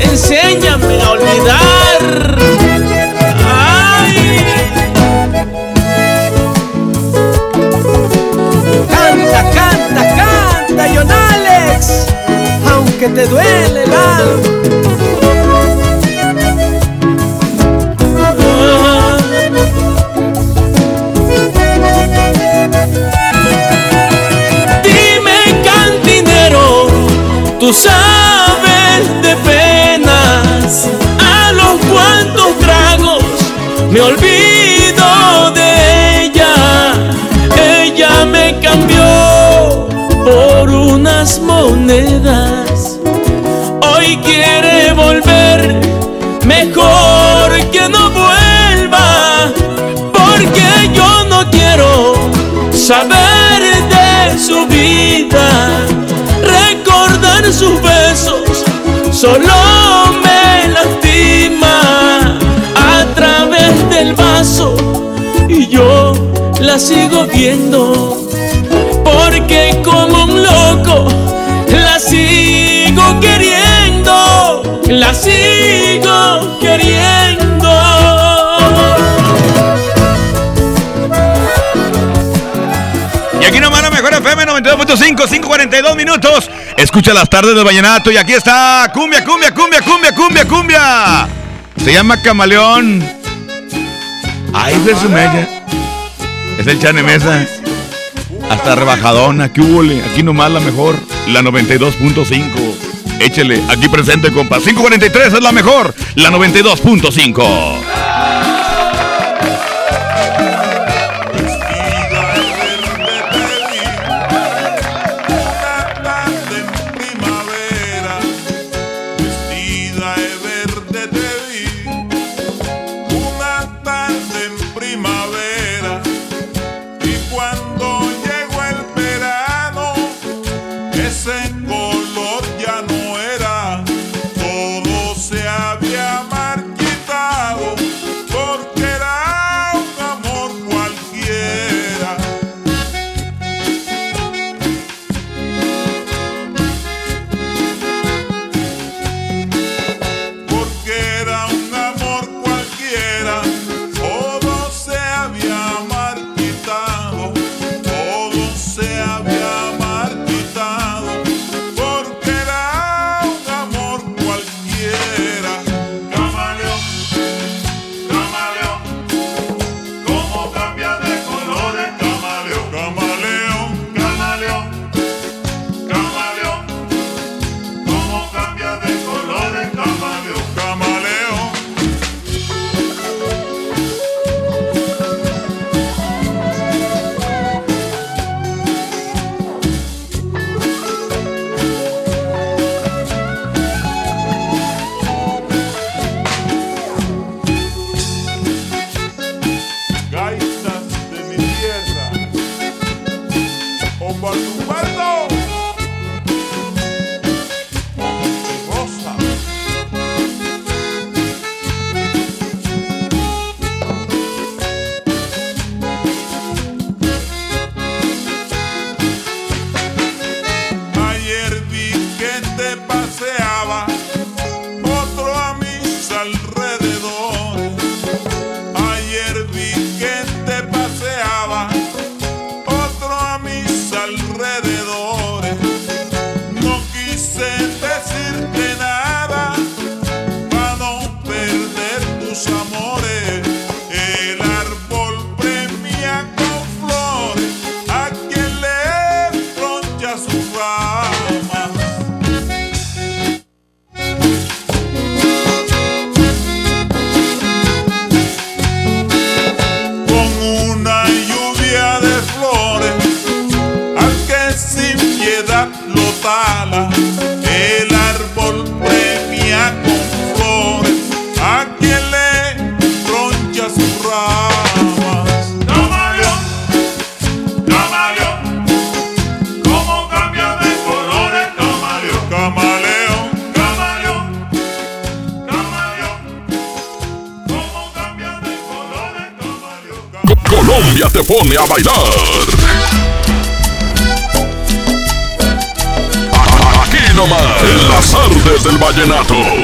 enséñame 0.00 1.02
a 1.02 1.10
olvidar. 1.10 2.38
Ay, 3.46 4.44
Canta, 8.88 9.42
canta, 9.50 10.02
canta, 10.16 10.84
John 10.94 11.10
Alex, 11.10 12.06
aunque 12.70 13.08
te 13.08 13.26
duele 13.26 13.84
el. 13.84 13.92
Dime 24.84 25.62
cantinero, 25.64 26.86
tú 27.60 27.72
sabes 27.72 28.17
olvido 34.08 35.50
de 35.52 36.24
ella. 36.24 36.54
Ella 37.56 38.24
me 38.24 38.58
cambió 38.60 39.88
por 40.24 40.70
unas 40.70 41.38
monedas. 41.40 42.98
Hoy 43.82 44.16
quiere 44.18 44.92
volver, 44.92 45.58
mejor 46.44 47.48
que 47.72 47.88
no 47.88 48.10
vuelva, 48.10 49.52
porque 50.12 50.90
yo 50.94 51.24
no 51.28 51.50
quiero 51.50 52.14
saber 52.72 53.60
de 53.94 54.38
su 54.38 54.66
vida, 54.68 55.48
recordar 56.42 57.52
sus 57.52 57.80
besos, 57.82 58.64
solo 59.12 59.54
me 60.22 60.27
porque 69.04 69.80
como 69.84 70.24
un 70.24 70.42
loco 70.42 71.06
la 71.70 72.00
sigo 72.00 73.20
queriendo, 73.20 74.80
la 74.88 75.14
sigo 75.14 76.58
queriendo. 76.60 77.70
Y 83.40 83.44
aquí 83.44 83.60
nomás 83.60 83.82
la 83.82 83.90
mejor 83.90 84.14
FM 84.14 84.44
92.5, 84.44 85.16
5.42 85.16 85.94
minutos. 85.94 86.50
Escucha 86.76 87.14
las 87.14 87.30
tardes 87.30 87.54
del 87.54 87.64
vallenato 87.64 88.10
y 88.10 88.16
aquí 88.16 88.32
está 88.32 88.90
cumbia, 88.92 89.24
cumbia, 89.24 89.54
cumbia, 89.54 89.80
cumbia, 89.82 90.12
cumbia, 90.12 90.44
cumbia. 90.44 91.28
Se 91.76 91.92
llama 91.92 92.20
Camaleón. 92.20 93.00
Ay, 94.52 94.76
de 94.80 94.96
su 94.96 95.08
mella. 95.08 95.57
Es 96.58 96.66
el 96.66 96.80
Chane 96.80 97.02
Mesa. 97.02 97.46
Hasta 98.50 98.74
rebajadona, 98.74 99.44
aquí 99.44 99.60
hubo, 99.60 99.82
aquí 100.10 100.22
nomás 100.22 100.50
la 100.50 100.60
mejor, 100.60 100.96
la 101.28 101.40
92.5. 101.42 102.50
Échele, 103.20 103.62
aquí 103.68 103.88
presente, 103.88 104.32
compa. 104.32 104.58
543 104.58 105.34
es 105.34 105.42
la 105.42 105.52
mejor, 105.52 105.94
la 106.16 106.30
92.5. 106.30 107.77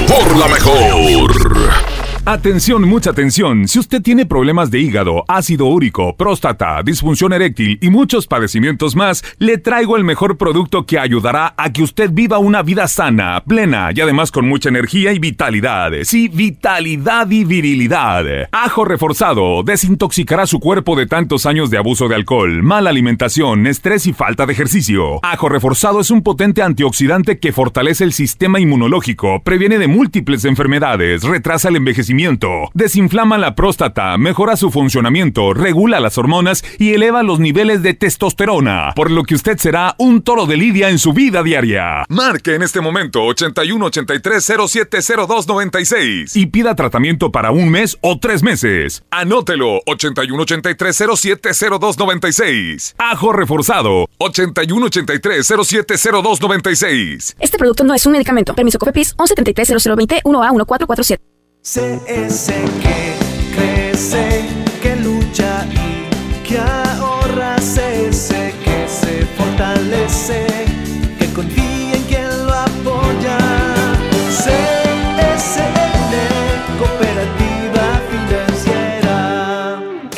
por 0.07 0.37
la 0.37 0.47
mejor. 0.47 1.93
Atención, 2.26 2.88
mucha 2.88 3.10
atención. 3.10 3.68
Si 3.68 3.78
usted 3.78 4.00
tiene 4.00 4.24
problemas 4.24 4.70
de 4.70 4.80
hígado, 4.80 5.24
ácido 5.28 5.66
úrico, 5.66 6.16
próstata, 6.16 6.82
disfunción 6.82 7.34
eréctil 7.34 7.78
y 7.82 7.90
muchos 7.90 8.26
padecimientos 8.26 8.96
más, 8.96 9.22
le 9.36 9.58
traigo 9.58 9.98
el 9.98 10.04
mejor 10.04 10.38
producto 10.38 10.86
que 10.86 10.98
ayudará 10.98 11.52
a 11.58 11.70
que 11.70 11.82
usted 11.82 12.08
viva 12.10 12.38
una 12.38 12.62
vida 12.62 12.88
sana, 12.88 13.42
plena 13.46 13.90
y 13.94 14.00
además 14.00 14.30
con 14.32 14.48
mucha 14.48 14.70
energía 14.70 15.12
y 15.12 15.18
vitalidad. 15.18 15.92
Sí, 16.04 16.28
vitalidad 16.28 17.30
y 17.30 17.44
virilidad. 17.44 18.24
Ajo 18.52 18.86
reforzado 18.86 19.62
desintoxicará 19.62 20.46
su 20.46 20.60
cuerpo 20.60 20.96
de 20.96 21.06
tantos 21.06 21.44
años 21.44 21.68
de 21.68 21.76
abuso 21.76 22.08
de 22.08 22.14
alcohol, 22.14 22.62
mala 22.62 22.88
alimentación, 22.88 23.66
estrés 23.66 24.06
y 24.06 24.14
falta 24.14 24.46
de 24.46 24.54
ejercicio. 24.54 25.20
Ajo 25.22 25.50
reforzado 25.50 26.00
es 26.00 26.10
un 26.10 26.22
potente 26.22 26.62
antioxidante 26.62 27.38
que 27.38 27.52
fortalece 27.52 28.02
el 28.02 28.14
sistema 28.14 28.60
inmunológico, 28.60 29.42
previene 29.42 29.76
de 29.76 29.88
múltiples 29.88 30.46
enfermedades, 30.46 31.22
retrasa 31.22 31.68
el 31.68 31.76
envejecimiento 31.76 32.13
desinflama 32.74 33.38
la 33.38 33.54
próstata, 33.54 34.16
mejora 34.18 34.56
su 34.56 34.70
funcionamiento, 34.70 35.52
regula 35.52 36.00
las 36.00 36.16
hormonas 36.18 36.64
y 36.78 36.92
eleva 36.92 37.22
los 37.22 37.40
niveles 37.40 37.82
de 37.82 37.94
testosterona, 37.94 38.92
por 38.94 39.10
lo 39.10 39.24
que 39.24 39.34
usted 39.34 39.58
será 39.58 39.94
un 39.98 40.22
toro 40.22 40.46
de 40.46 40.56
lidia 40.56 40.90
en 40.90 40.98
su 40.98 41.12
vida 41.12 41.42
diaria. 41.42 42.04
Marque 42.08 42.54
en 42.54 42.62
este 42.62 42.80
momento 42.80 43.24
81 43.24 43.86
83 43.86 44.44
0702 44.44 45.48
96 45.48 46.36
y 46.36 46.46
pida 46.46 46.74
tratamiento 46.74 47.32
para 47.32 47.50
un 47.50 47.68
mes 47.68 47.98
o 48.00 48.18
tres 48.18 48.42
meses. 48.42 49.02
Anótelo 49.10 49.80
81 49.86 50.42
83 50.42 50.96
0702 50.96 51.98
96. 51.98 52.94
Ajo 52.98 53.32
reforzado 53.32 54.06
81 54.18 54.86
83 54.86 55.46
0702 55.46 56.40
96. 56.40 57.36
Este 57.40 57.58
producto 57.58 57.84
no 57.84 57.94
es 57.94 58.06
un 58.06 58.12
medicamento. 58.12 58.54
Permiso 58.54 58.78
COFEPRIS 58.78 59.14
173 59.16 59.82
0020 59.82 60.22
1A 60.24 60.50
1447. 60.52 61.34
CS 61.66 62.52
que 62.82 63.16
crece, 63.54 64.63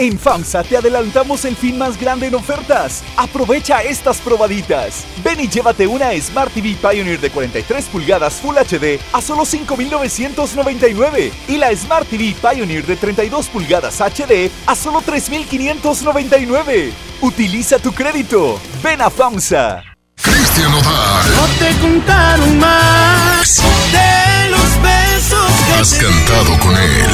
En 0.06 0.20
FAMSA 0.20 0.62
te 0.62 0.76
adelantamos 0.76 1.44
el 1.46 1.56
fin 1.56 1.76
más 1.76 1.98
grande 1.98 2.28
en 2.28 2.36
ofertas. 2.36 3.02
Aprovecha 3.16 3.82
estas 3.82 4.18
probaditas. 4.18 5.04
Ven 5.24 5.40
y 5.40 5.48
llévate 5.48 5.84
una 5.84 6.12
Smart 6.20 6.52
TV 6.54 6.76
Pioneer 6.80 7.18
de 7.18 7.28
43 7.28 7.86
pulgadas 7.86 8.34
Full 8.34 8.54
HD 8.54 9.00
a 9.12 9.20
solo 9.20 9.42
5.999 9.42 11.32
y 11.48 11.56
la 11.56 11.74
Smart 11.74 12.06
TV 12.08 12.36
Pioneer 12.40 12.86
de 12.86 12.94
32 12.94 13.48
pulgadas 13.48 14.00
HD 14.00 14.48
a 14.66 14.76
solo 14.76 15.00
3.599. 15.00 16.92
Utiliza 17.22 17.80
tu 17.80 17.92
crédito. 17.92 18.60
Ven 18.84 19.02
a 19.02 19.10
FAMSA. 19.10 19.82
Cristian 20.22 20.70
Nodal. 20.70 21.34
No 21.34 21.46
te 21.58 21.76
contaron 21.80 22.58
más 22.60 23.60
de 23.90 24.50
los 24.50 24.82
besos 24.82 25.50
que 25.66 25.72
Has 25.80 25.94
cantado 25.94 26.56
con 26.60 26.76
él. 26.76 27.06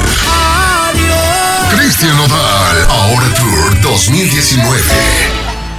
Cristian 1.76 2.16
Nodal, 2.16 2.86
ahora 2.88 3.26
Tour 3.34 3.80
2019. 3.80 4.80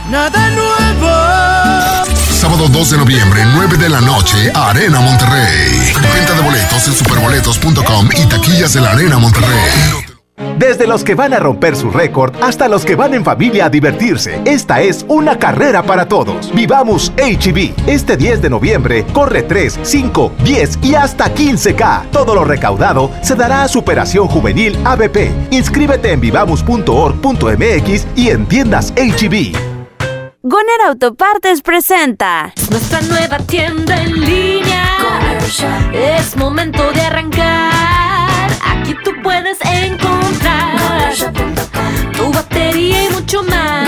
Nada 0.09 0.49
nuevo. 0.51 2.05
Sábado 2.31 2.67
2 2.67 2.89
de 2.89 2.97
noviembre, 2.97 3.45
9 3.45 3.77
de 3.77 3.89
la 3.89 4.01
noche, 4.01 4.51
Arena 4.53 4.99
Monterrey. 4.99 5.93
Venta 6.13 6.33
de 6.33 6.41
boletos 6.41 6.87
en 6.87 6.95
superboletos.com 6.95 8.09
y 8.17 8.25
taquillas 8.25 8.73
de 8.73 8.81
la 8.81 8.91
Arena 8.91 9.17
Monterrey. 9.17 10.12
Desde 10.57 10.87
los 10.87 11.03
que 11.03 11.15
van 11.15 11.33
a 11.33 11.39
romper 11.39 11.75
su 11.75 11.91
récord 11.91 12.33
hasta 12.41 12.67
los 12.67 12.85
que 12.85 12.95
van 12.95 13.13
en 13.13 13.23
familia 13.23 13.65
a 13.65 13.69
divertirse, 13.69 14.41
esta 14.45 14.81
es 14.81 15.05
una 15.07 15.37
carrera 15.37 15.83
para 15.83 16.07
todos. 16.07 16.53
Vivamos 16.53 17.11
HB. 17.17 17.73
Este 17.87 18.17
10 18.17 18.41
de 18.41 18.49
noviembre 18.49 19.05
corre 19.13 19.43
3, 19.43 19.79
5, 19.83 20.31
10 20.43 20.79
y 20.81 20.95
hasta 20.95 21.33
15K. 21.33 22.09
Todo 22.11 22.35
lo 22.35 22.45
recaudado 22.45 23.11
se 23.21 23.35
dará 23.35 23.63
a 23.63 23.67
Superación 23.67 24.27
Juvenil 24.27 24.77
ABP. 24.85 25.51
Inscríbete 25.51 26.11
en 26.11 26.21
vivamos.org.mx 26.21 28.07
y 28.15 28.29
en 28.29 28.45
tiendas 28.45 28.93
HB. 28.95 29.73
Goner 30.45 30.81
Autopartes 30.87 31.61
presenta 31.61 32.53
Nuestra 32.69 33.01
nueva 33.01 33.37
tienda 33.39 34.01
en 34.01 34.19
línea. 34.19 34.83
Es 35.93 36.35
momento 36.35 36.91
de 36.91 37.01
arrancar. 37.01 38.51
Aquí 38.65 38.93
tú 39.03 39.11
puedes 39.23 39.57
encontrar 39.61 40.22
tu 41.13 42.33
batería 42.33 43.03
y 43.03 43.09
mucho 43.09 43.43
más. 43.43 43.87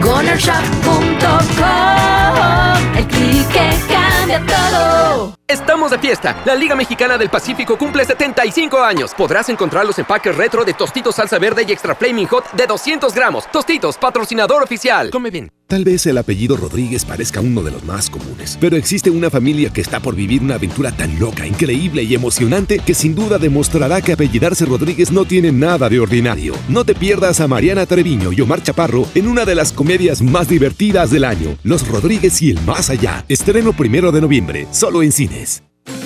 GonerShop.com 0.00 2.96
El 2.96 3.06
clic 3.06 3.48
que 3.48 3.70
cambia 3.88 4.44
todo. 4.44 5.39
Estamos 5.50 5.90
de 5.90 5.98
fiesta. 5.98 6.40
La 6.44 6.54
Liga 6.54 6.76
Mexicana 6.76 7.18
del 7.18 7.28
Pacífico 7.28 7.76
cumple 7.76 8.04
75 8.04 8.78
años. 8.84 9.12
Podrás 9.16 9.48
encontrar 9.48 9.84
los 9.84 9.98
empaques 9.98 10.36
retro 10.36 10.64
de 10.64 10.74
Tostitos 10.74 11.16
Salsa 11.16 11.40
Verde 11.40 11.64
y 11.66 11.72
Extra 11.72 11.96
Flaming 11.96 12.28
Hot 12.28 12.52
de 12.52 12.68
200 12.68 13.12
gramos. 13.12 13.50
Tostitos, 13.50 13.98
patrocinador 13.98 14.62
oficial. 14.62 15.10
Come 15.10 15.30
bien. 15.30 15.50
Tal 15.70 15.84
vez 15.84 16.04
el 16.06 16.18
apellido 16.18 16.56
Rodríguez 16.56 17.04
parezca 17.04 17.40
uno 17.40 17.62
de 17.62 17.70
los 17.70 17.84
más 17.84 18.10
comunes, 18.10 18.58
pero 18.60 18.76
existe 18.76 19.08
una 19.08 19.30
familia 19.30 19.72
que 19.72 19.80
está 19.80 20.00
por 20.00 20.16
vivir 20.16 20.42
una 20.42 20.56
aventura 20.56 20.90
tan 20.90 21.16
loca, 21.20 21.46
increíble 21.46 22.02
y 22.02 22.12
emocionante 22.12 22.80
que 22.80 22.92
sin 22.92 23.14
duda 23.14 23.38
demostrará 23.38 24.02
que 24.02 24.12
apellidarse 24.12 24.64
Rodríguez 24.64 25.12
no 25.12 25.24
tiene 25.26 25.52
nada 25.52 25.88
de 25.88 26.00
ordinario. 26.00 26.54
No 26.68 26.84
te 26.84 26.96
pierdas 26.96 27.40
a 27.40 27.46
Mariana 27.46 27.86
Treviño 27.86 28.32
y 28.32 28.40
Omar 28.40 28.64
Chaparro 28.64 29.06
en 29.14 29.28
una 29.28 29.44
de 29.44 29.54
las 29.54 29.72
comedias 29.72 30.22
más 30.22 30.48
divertidas 30.48 31.12
del 31.12 31.24
año, 31.24 31.56
Los 31.62 31.86
Rodríguez 31.86 32.42
y 32.42 32.50
el 32.50 32.60
Más 32.62 32.90
Allá. 32.90 33.24
Estreno 33.28 33.72
primero 33.72 34.10
de 34.10 34.22
noviembre, 34.22 34.66
solo 34.72 35.04
en 35.04 35.12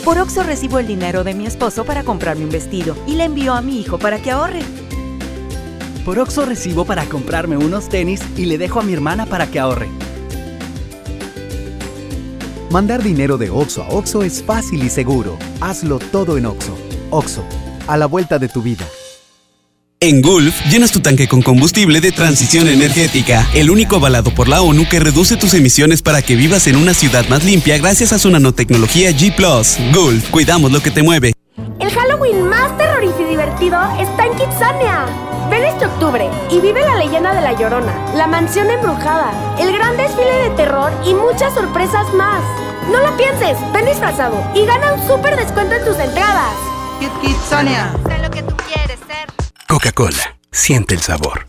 Por 0.05 0.19
Oxo 0.19 0.43
recibo 0.43 0.79
el 0.79 0.87
dinero 0.87 1.25
de 1.25 1.35
mi 1.35 1.47
esposo 1.47 1.85
para 1.85 2.05
comprarme 2.05 2.45
un 2.45 2.51
vestido 2.51 2.97
y 3.07 3.15
le 3.15 3.25
envío 3.25 3.55
a 3.55 3.63
mi 3.63 3.81
hijo 3.81 3.99
para 3.99 4.21
que 4.21 4.31
ahorre. 4.31 4.61
Por 6.05 6.19
Oxo 6.19 6.45
recibo 6.45 6.85
para 6.85 7.07
comprarme 7.07 7.57
unos 7.57 7.89
tenis 7.89 8.21
y 8.37 8.45
le 8.45 8.59
dejo 8.59 8.81
a 8.81 8.83
mi 8.83 8.93
hermana 8.93 9.27
para 9.27 9.47
que 9.47 9.59
ahorre. 9.59 9.89
Mandar 12.71 13.03
dinero 13.03 13.39
de 13.39 13.51
Oxo 13.51 13.83
a 13.83 13.89
Oxo 13.89 14.23
es 14.23 14.43
fácil 14.43 14.83
y 14.83 14.91
seguro. 14.91 15.39
Hazlo 15.61 15.99
todo 15.99 16.37
en 16.37 16.47
Oxo. 16.47 16.77
Oxo, 17.11 17.45
a 17.87 17.97
la 17.97 18.07
vuelta 18.07 18.39
de 18.39 18.49
tu 18.49 18.63
vida. 18.63 18.85
En 20.05 20.21
Gulf, 20.21 20.55
llenas 20.67 20.93
tu 20.93 21.01
tanque 21.01 21.27
con 21.27 21.41
combustible 21.41 21.99
de 22.03 22.13
transición 22.13 22.69
energética, 22.69 23.49
el 23.55 23.71
único 23.71 23.97
avalado 23.97 24.35
por 24.35 24.49
la 24.49 24.61
ONU 24.61 24.87
que 24.87 25.01
reduce 25.01 25.39
tus 25.39 25.55
emisiones 25.55 26.03
para 26.03 26.21
que 26.21 26.37
vivas 26.37 26.67
en 26.67 26.77
una 26.77 26.93
ciudad 26.93 27.27
más 27.31 27.43
limpia 27.43 27.79
gracias 27.79 28.13
a 28.13 28.19
su 28.19 28.29
nanotecnología 28.29 29.13
G⁇ 29.13 29.35
Gulf, 29.95 30.29
cuidamos 30.29 30.73
lo 30.73 30.83
que 30.83 30.91
te 30.91 31.03
mueve. 31.03 31.33
El 31.81 31.91
Halloween 31.91 32.47
más 32.51 32.77
terrorífico 32.77 33.23
y 33.23 33.31
divertido 33.31 33.81
está 33.99 34.27
en 34.27 34.37
Kitsania. 34.37 35.07
Ven 35.49 35.65
este 35.65 35.87
octubre 35.87 36.29
y 36.51 36.61
vive 36.61 36.83
la 36.83 36.97
leyenda 36.97 37.33
de 37.33 37.41
La 37.41 37.59
Llorona, 37.59 37.95
la 38.15 38.27
mansión 38.27 38.71
embrujada, 38.71 39.33
el 39.59 39.73
gran 39.73 39.97
desfile 39.97 40.51
de 40.51 40.51
terror 40.51 40.93
y 41.07 41.15
muchas 41.15 41.55
sorpresas 41.55 42.13
más. 42.13 42.43
No 42.93 43.01
lo 43.01 43.17
pienses, 43.17 43.57
ven 43.73 43.87
disfrazado 43.87 44.37
y 44.55 44.67
gana 44.67 44.93
un 44.93 45.09
súper 45.09 45.35
descuento 45.37 45.77
en 45.77 45.85
tus 45.87 45.99
entradas. 45.99 46.53
Kit 47.01 47.11
Kitsania. 47.23 47.91
Coca-Cola, 49.85 50.39
siente 50.51 50.95
el 50.95 51.03
sabor. 51.03 51.47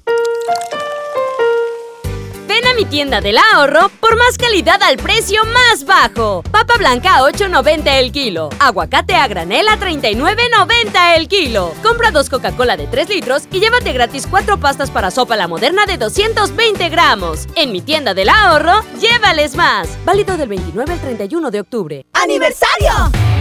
Ven 2.50 2.68
a 2.68 2.74
mi 2.74 2.84
tienda 2.84 3.22
del 3.22 3.38
ahorro 3.38 3.88
por 4.02 4.18
más 4.18 4.38
calidad 4.38 4.84
al 4.84 4.98
precio 4.98 5.42
más 5.46 5.86
bajo. 5.86 6.44
Papa 6.52 6.74
blanca 6.78 7.16
a 7.16 7.22
8.90 7.22 7.88
el 7.94 8.12
kilo. 8.12 8.50
Aguacate 8.60 9.16
a 9.16 9.30
granel 9.30 9.70
a 9.70 9.80
39.90 9.80 11.16
el 11.16 11.30
kilo. 11.30 11.74
Compra 11.82 12.12
dos 12.12 12.30
Coca-Cola 12.30 12.76
de 12.76 12.88
3 12.88 13.08
litros 13.08 13.44
y 13.54 13.62
llévate 13.62 13.94
gratis 13.94 14.28
cuatro 14.30 14.60
pastas 14.60 14.92
para 14.92 15.12
sopa 15.12 15.38
la 15.38 15.48
moderna 15.48 15.86
de 15.86 15.98
220 15.98 16.90
gramos. 16.90 17.48
En 17.56 17.72
mi 17.72 17.80
tienda 17.80 18.14
del 18.14 18.28
ahorro, 18.28 18.82
llévales 19.00 19.56
más. 19.56 19.88
Válido 20.04 20.36
del 20.36 20.50
29 20.50 20.92
al 20.92 21.00
31 21.00 21.52
de 21.52 21.60
octubre. 21.62 22.06
¡Aniversario! 22.12 22.92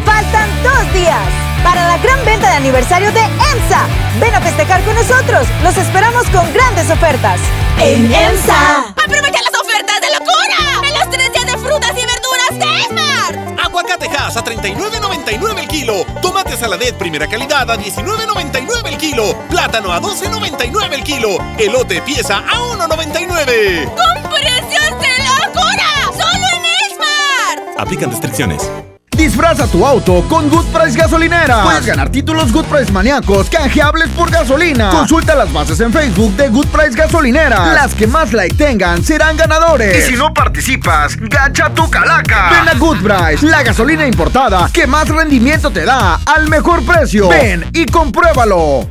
Faltan 0.04 0.48
dos 0.62 0.92
días 0.92 1.53
para 1.64 1.88
la 1.88 1.98
gran 1.98 2.24
venta 2.24 2.50
de 2.50 2.56
aniversario 2.56 3.10
de 3.10 3.20
EMSA. 3.20 3.88
Ven 4.20 4.34
a 4.34 4.40
festejar 4.40 4.82
con 4.84 4.94
nosotros. 4.94 5.48
Los 5.62 5.76
esperamos 5.76 6.28
con 6.28 6.52
grandes 6.52 6.88
ofertas. 6.90 7.40
En 7.80 8.12
EMSA. 8.12 8.90
¡Aprovecha 8.90 9.40
las 9.42 9.60
ofertas 9.60 10.00
de 10.00 10.10
locura! 10.12 10.86
¡En 10.86 10.94
los 10.94 11.10
tres 11.10 11.32
días 11.32 11.46
de 11.46 11.58
frutas 11.58 11.90
y 11.90 12.06
verduras 12.06 12.50
de 12.50 12.80
Esmar! 12.82 13.58
Aguacate 13.64 14.06
Aguacatejas 14.06 14.36
a 14.36 14.44
39.99 14.44 15.58
el 15.58 15.68
kilo. 15.68 16.04
Tomate 16.22 16.56
saladet 16.56 16.94
primera 16.96 17.26
calidad 17.26 17.68
a 17.70 17.76
19.99 17.76 18.86
el 18.86 18.98
kilo. 18.98 19.34
Plátano 19.48 19.92
a 19.92 20.00
12.99 20.00 20.92
el 20.92 21.02
kilo. 21.02 21.38
Elote 21.58 22.02
pieza 22.02 22.38
a 22.38 22.60
1.99. 22.76 23.84
¡Con 23.86 24.30
precios 24.30 24.90
de 25.00 25.14
locura! 25.24 26.12
¡Solo 26.12 26.46
en 26.54 26.64
Esmar! 26.92 27.74
Aplican 27.78 28.10
restricciones. 28.10 28.70
Disfraza 29.16 29.66
tu 29.68 29.86
auto 29.86 30.24
con 30.28 30.48
Good 30.48 30.66
Price 30.66 30.98
Gasolinera. 30.98 31.62
Puedes 31.62 31.86
ganar 31.86 32.10
títulos 32.10 32.52
Good 32.52 32.64
Price 32.64 32.90
maníacos 32.90 33.48
canjeables 33.48 34.08
por 34.10 34.30
gasolina. 34.30 34.90
Consulta 34.90 35.34
las 35.34 35.52
bases 35.52 35.78
en 35.80 35.92
Facebook 35.92 36.34
de 36.36 36.48
Good 36.48 36.66
Price 36.66 36.96
Gasolinera. 36.96 37.72
Las 37.72 37.94
que 37.94 38.06
más 38.06 38.32
like 38.32 38.56
tengan 38.56 39.02
serán 39.04 39.36
ganadores. 39.36 39.96
Y 39.96 40.12
si 40.12 40.16
no 40.16 40.34
participas, 40.34 41.16
gacha 41.16 41.70
tu 41.70 41.88
calaca. 41.88 42.50
Ven 42.50 42.68
a 42.68 42.74
Good 42.78 43.02
Price, 43.02 43.46
la 43.46 43.62
gasolina 43.62 44.06
importada 44.06 44.68
que 44.72 44.86
más 44.86 45.08
rendimiento 45.08 45.70
te 45.70 45.84
da 45.84 46.20
al 46.26 46.48
mejor 46.48 46.84
precio. 46.84 47.28
Ven 47.28 47.64
y 47.72 47.86
compruébalo. 47.86 48.88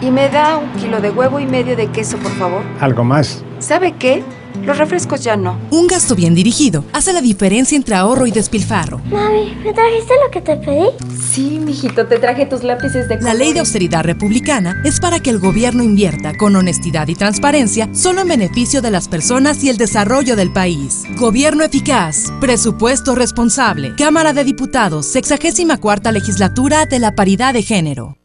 Y 0.00 0.10
me 0.10 0.28
da 0.28 0.56
un 0.56 0.70
kilo 0.72 1.00
de 1.00 1.10
huevo 1.10 1.40
y 1.40 1.46
medio 1.46 1.76
de 1.76 1.88
queso, 1.88 2.16
por 2.18 2.32
favor. 2.38 2.62
¿Algo 2.80 3.04
más? 3.04 3.42
¿Sabe 3.58 3.92
qué? 3.92 4.22
Los 4.66 4.78
refrescos 4.78 5.22
ya 5.22 5.36
no. 5.36 5.58
Un 5.70 5.86
gasto 5.86 6.16
bien 6.16 6.34
dirigido 6.34 6.84
hace 6.92 7.12
la 7.12 7.20
diferencia 7.20 7.76
entre 7.76 7.94
ahorro 7.94 8.26
y 8.26 8.32
despilfarro. 8.32 8.98
Mami, 9.04 9.54
¿me 9.64 9.72
trajiste 9.72 10.14
lo 10.24 10.30
que 10.30 10.40
te 10.40 10.56
pedí? 10.56 10.88
Sí, 11.32 11.60
mijito, 11.60 12.06
te 12.06 12.18
traje 12.18 12.46
tus 12.46 12.64
lápices 12.64 13.08
de 13.08 13.20
La 13.20 13.32
ley 13.32 13.52
de 13.52 13.60
austeridad 13.60 14.02
republicana 14.02 14.82
es 14.84 14.98
para 14.98 15.20
que 15.20 15.30
el 15.30 15.38
gobierno 15.38 15.84
invierta 15.84 16.36
con 16.36 16.56
honestidad 16.56 17.06
y 17.06 17.14
transparencia 17.14 17.88
solo 17.94 18.22
en 18.22 18.28
beneficio 18.28 18.82
de 18.82 18.90
las 18.90 19.06
personas 19.06 19.62
y 19.62 19.70
el 19.70 19.76
desarrollo 19.76 20.34
del 20.34 20.52
país. 20.52 21.04
Gobierno 21.16 21.62
eficaz, 21.62 22.32
presupuesto 22.40 23.14
responsable. 23.14 23.94
Cámara 23.96 24.32
de 24.32 24.42
Diputados, 24.44 25.06
64 25.06 25.86
cuarta 25.86 26.10
legislatura 26.10 26.86
de 26.86 26.98
la 26.98 27.14
paridad 27.14 27.54
de 27.54 27.62
género. 27.62 28.18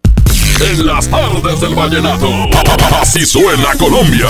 En 0.59 0.85
las 0.85 1.07
tardes 1.07 1.61
del 1.61 1.75
vallenato. 1.75 2.27
Así 2.99 3.23
suena 3.23 3.75
Colombia. 3.77 4.27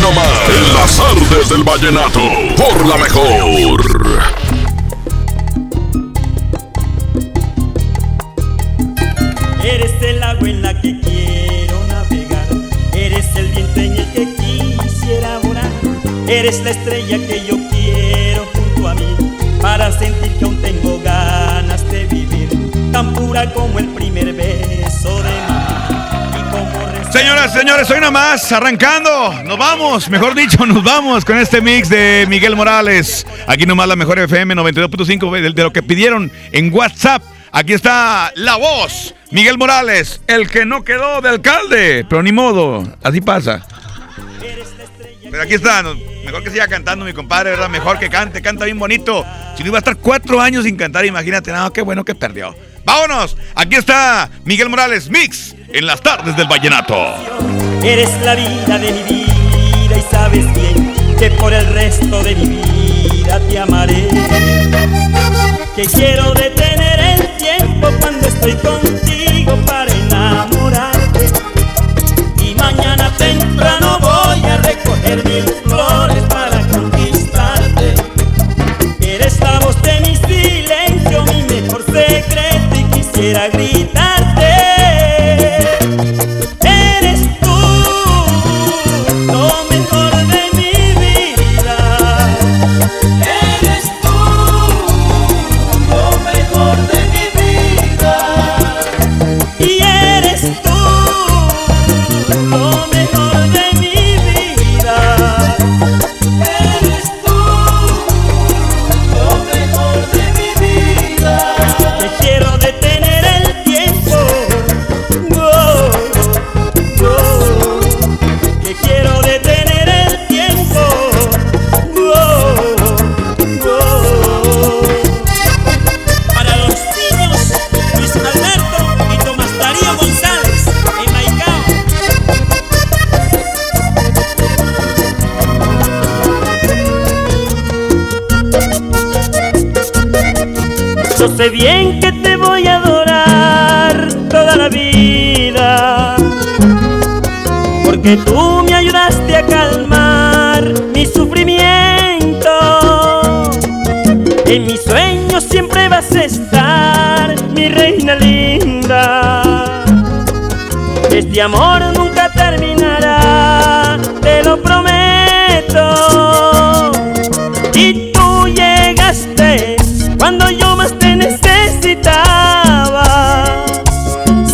Nomás. 0.00 0.48
En 0.48 0.74
las 0.74 0.96
tardes 0.96 1.48
del 1.48 1.62
vallenato. 1.62 2.20
Por 2.56 2.86
la 2.86 2.96
mejor. 2.96 3.80
Eres 9.62 10.02
el 10.02 10.22
agua 10.22 10.48
en 10.48 10.62
la 10.62 10.80
que 10.80 11.00
quiero 11.00 11.78
navegar. 11.88 12.46
Eres 12.94 13.26
el 13.36 13.46
viento 13.48 13.80
en 13.80 13.92
el 13.92 14.12
que 14.12 14.34
quisiera 14.34 15.38
volar. 15.38 15.70
Eres 16.26 16.62
la 16.64 16.70
estrella 16.70 17.18
que 17.18 17.46
yo 17.46 17.56
quiero 17.70 18.46
junto 18.52 18.88
a 18.88 18.94
mí. 18.94 19.16
Para 19.60 19.92
sentir 19.98 20.32
que 20.38 20.44
aún 20.44 20.60
tengo 20.62 21.00
ganas 21.02 21.88
de 21.90 22.06
vivir. 22.06 22.48
Tan 22.92 23.12
pura 23.12 23.52
como 23.52 23.78
el 23.78 23.88
primer 23.88 24.32
beso 24.32 25.22
de 25.22 25.39
Señoras, 27.10 27.52
señores, 27.52 27.90
hoy 27.90 28.00
nomás, 28.00 28.52
arrancando, 28.52 29.42
nos 29.42 29.58
vamos, 29.58 30.08
mejor 30.08 30.32
dicho, 30.32 30.64
nos 30.66 30.84
vamos 30.84 31.24
con 31.24 31.36
este 31.38 31.60
mix 31.60 31.88
de 31.88 32.24
Miguel 32.28 32.54
Morales. 32.54 33.26
Aquí 33.48 33.66
nomás 33.66 33.88
la 33.88 33.96
mejor 33.96 34.20
FM 34.20 34.54
92.5 34.54 35.52
de, 35.52 35.62
lo 35.62 35.72
que 35.72 35.82
pidieron 35.82 36.30
en 36.52 36.72
WhatsApp. 36.72 37.20
Aquí 37.50 37.72
está 37.72 38.30
la 38.36 38.56
voz, 38.56 39.12
Miguel 39.32 39.58
Morales, 39.58 40.20
el 40.28 40.48
que 40.48 40.64
no 40.64 40.84
quedó 40.84 41.20
de 41.20 41.30
alcalde, 41.30 42.06
pero 42.08 42.22
ni 42.22 42.30
modo, 42.30 42.84
así 43.02 43.20
pasa. 43.20 43.66
Pero 45.28 45.42
aquí 45.42 45.54
está, 45.54 45.82
mejor 46.24 46.44
que 46.44 46.50
siga 46.50 46.68
cantando 46.68 47.04
mi 47.04 47.12
compadre, 47.12 47.50
¿verdad? 47.50 47.68
Mejor 47.68 47.98
que 47.98 48.08
cante, 48.08 48.40
canta 48.40 48.66
bien 48.66 48.78
bonito. 48.78 49.26
Si 49.56 49.64
no 49.64 49.70
iba 49.70 49.78
a 49.78 49.80
estar 49.80 49.96
cuatro 49.96 50.40
años 50.40 50.62
sin 50.62 50.76
cantar, 50.76 51.04
imagínate, 51.04 51.50
no, 51.50 51.72
qué 51.72 51.82
bueno 51.82 52.04
que 52.04 52.14
perdió. 52.14 52.54
Vámonos, 52.84 53.36
aquí 53.56 53.74
está 53.74 54.30
Miguel 54.44 54.68
Morales, 54.68 55.10
mix 55.10 55.56
en 55.72 55.86
las 55.86 56.00
tardes 56.00 56.36
del 56.36 56.48
vallenato. 56.48 56.96
Eres 57.82 58.10
la 58.24 58.34
vida 58.34 58.78
de 58.78 58.92
mi 58.92 59.02
vida 59.02 59.96
y 59.96 60.02
sabes 60.10 60.52
bien 60.54 60.94
que 61.18 61.30
por 61.32 61.52
el 61.52 61.66
resto 61.66 62.22
de 62.22 62.34
mi 62.34 62.46
vida 62.46 63.40
te 63.48 63.58
amaré. 63.58 64.08
Que 65.76 65.84
quiero 65.86 66.32
detener 66.34 67.00
el 67.00 67.36
tiempo 67.36 67.88
cuando 68.00 68.28
estoy 68.28 68.54
contigo 68.54 68.99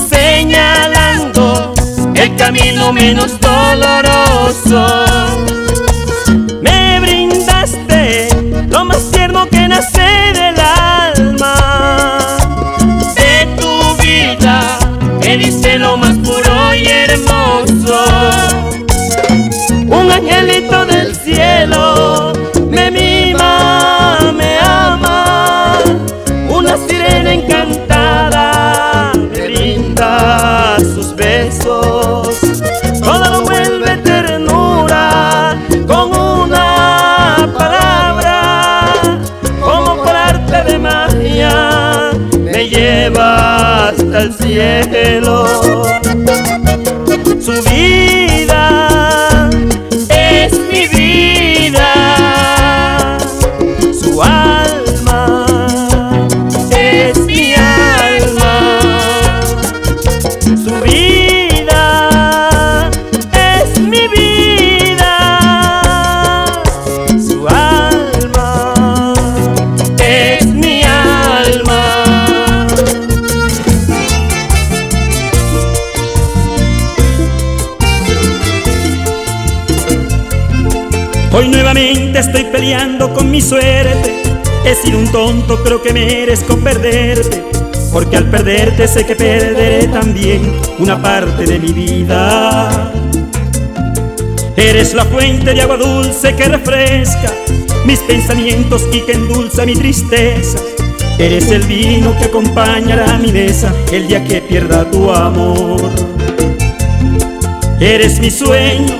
señalando 0.08 1.74
el 2.14 2.36
camino 2.36 2.92
menos 2.92 3.38
doloroso. 3.40 4.86
El 44.26 44.32
cielo. 44.34 46.05
Mi 83.36 83.42
suerte. 83.42 84.22
He 84.64 84.74
sido 84.74 84.98
un 84.98 85.12
tonto, 85.12 85.62
creo 85.62 85.82
que 85.82 85.92
merezco 85.92 86.56
perderte. 86.56 87.44
Porque 87.92 88.16
al 88.16 88.30
perderte 88.30 88.88
sé 88.88 89.04
que 89.04 89.14
perderé 89.14 89.88
también 89.88 90.58
una 90.78 91.00
parte 91.02 91.44
de 91.44 91.58
mi 91.58 91.70
vida. 91.72 92.92
Eres 94.56 94.94
la 94.94 95.04
fuente 95.04 95.52
de 95.52 95.60
agua 95.60 95.76
dulce 95.76 96.34
que 96.34 96.44
refresca 96.44 97.30
mis 97.84 97.98
pensamientos 98.00 98.88
y 98.90 99.00
que 99.00 99.12
endulza 99.12 99.66
mi 99.66 99.74
tristeza. 99.74 100.58
Eres 101.18 101.50
el 101.50 101.62
vino 101.64 102.16
que 102.16 102.24
acompañará 102.24 103.18
mi 103.18 103.32
mesa 103.32 103.74
el 103.92 104.08
día 104.08 104.24
que 104.24 104.40
pierda 104.40 104.90
tu 104.90 105.10
amor. 105.10 105.90
Eres 107.80 108.18
mi 108.18 108.30
sueño, 108.30 108.94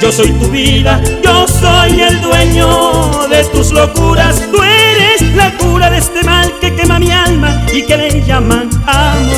yo 0.00 0.10
soy 0.10 0.30
tu 0.32 0.48
vida, 0.48 1.00
yo 1.22 1.46
soy 1.46 2.00
el 2.00 2.20
dueño 2.20 3.26
de 3.28 3.44
tus 3.44 3.70
locuras. 3.72 4.42
Tú 4.50 4.62
eres 4.62 5.34
la 5.34 5.52
cura 5.58 5.90
de 5.90 5.98
este 5.98 6.22
mal 6.24 6.52
que 6.60 6.74
quema 6.74 6.98
mi 6.98 7.10
alma 7.10 7.64
y 7.72 7.82
que 7.82 7.96
le 7.96 8.24
llaman 8.24 8.70
amor. 8.86 9.36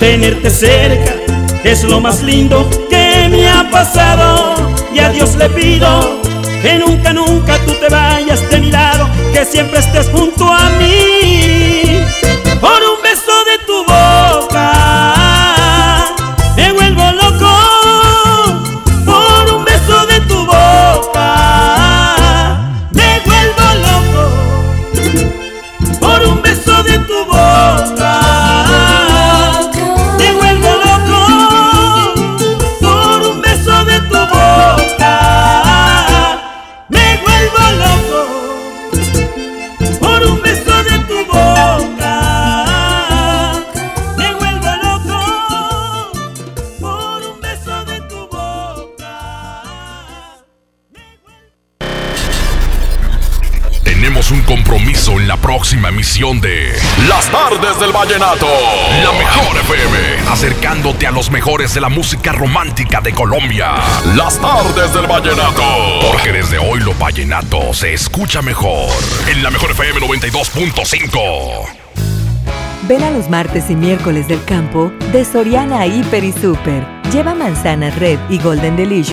Tenerte 0.00 0.50
cerca 0.50 1.14
es 1.62 1.84
lo 1.84 2.00
más 2.00 2.22
lindo 2.22 2.68
que 2.90 3.28
me 3.30 3.48
ha 3.48 3.70
pasado 3.70 4.54
y 4.92 4.98
a 4.98 5.10
Dios 5.10 5.36
le 5.36 5.48
pido 5.50 6.20
que 6.60 6.78
nunca, 6.78 7.12
nunca 7.12 7.58
tú 7.64 7.72
te 7.72 7.88
vayas 7.88 8.48
de 8.50 8.58
mi 8.58 8.70
lado, 8.70 9.08
que 9.32 9.44
siempre 9.44 9.78
estés 9.80 10.08
junto 10.08 10.52
a 10.52 10.70
mí. 10.78 12.00
Próxima 55.72 55.88
emisión 55.88 56.38
de 56.38 56.70
Las 57.08 57.30
Tardes 57.30 57.80
del 57.80 57.92
Vallenato. 57.92 58.46
La 59.02 59.10
mejor 59.12 59.56
FM, 59.56 60.28
acercándote 60.30 61.06
a 61.06 61.10
los 61.10 61.30
mejores 61.30 61.72
de 61.72 61.80
la 61.80 61.88
música 61.88 62.32
romántica 62.32 63.00
de 63.00 63.14
Colombia. 63.14 63.76
Las 64.14 64.38
Tardes 64.38 64.92
del 64.92 65.06
Vallenato. 65.06 65.62
Porque 66.12 66.30
desde 66.30 66.58
hoy 66.58 66.80
lo 66.80 66.92
vallenato 66.96 67.72
se 67.72 67.94
escucha 67.94 68.42
mejor. 68.42 68.90
En 69.28 69.42
la 69.42 69.48
mejor 69.50 69.70
FM 69.70 70.00
92.5. 70.00 71.82
Ven 72.86 73.02
a 73.02 73.10
los 73.10 73.30
martes 73.30 73.70
y 73.70 73.74
miércoles 73.74 74.28
del 74.28 74.44
campo 74.44 74.92
de 75.10 75.24
Soriana 75.24 75.86
Hiper 75.86 76.22
y 76.22 76.32
Super. 76.32 76.86
Lleva 77.10 77.34
manzana 77.34 77.88
red 77.90 78.18
y 78.28 78.36
Golden 78.38 78.76
Delicious 78.76 79.10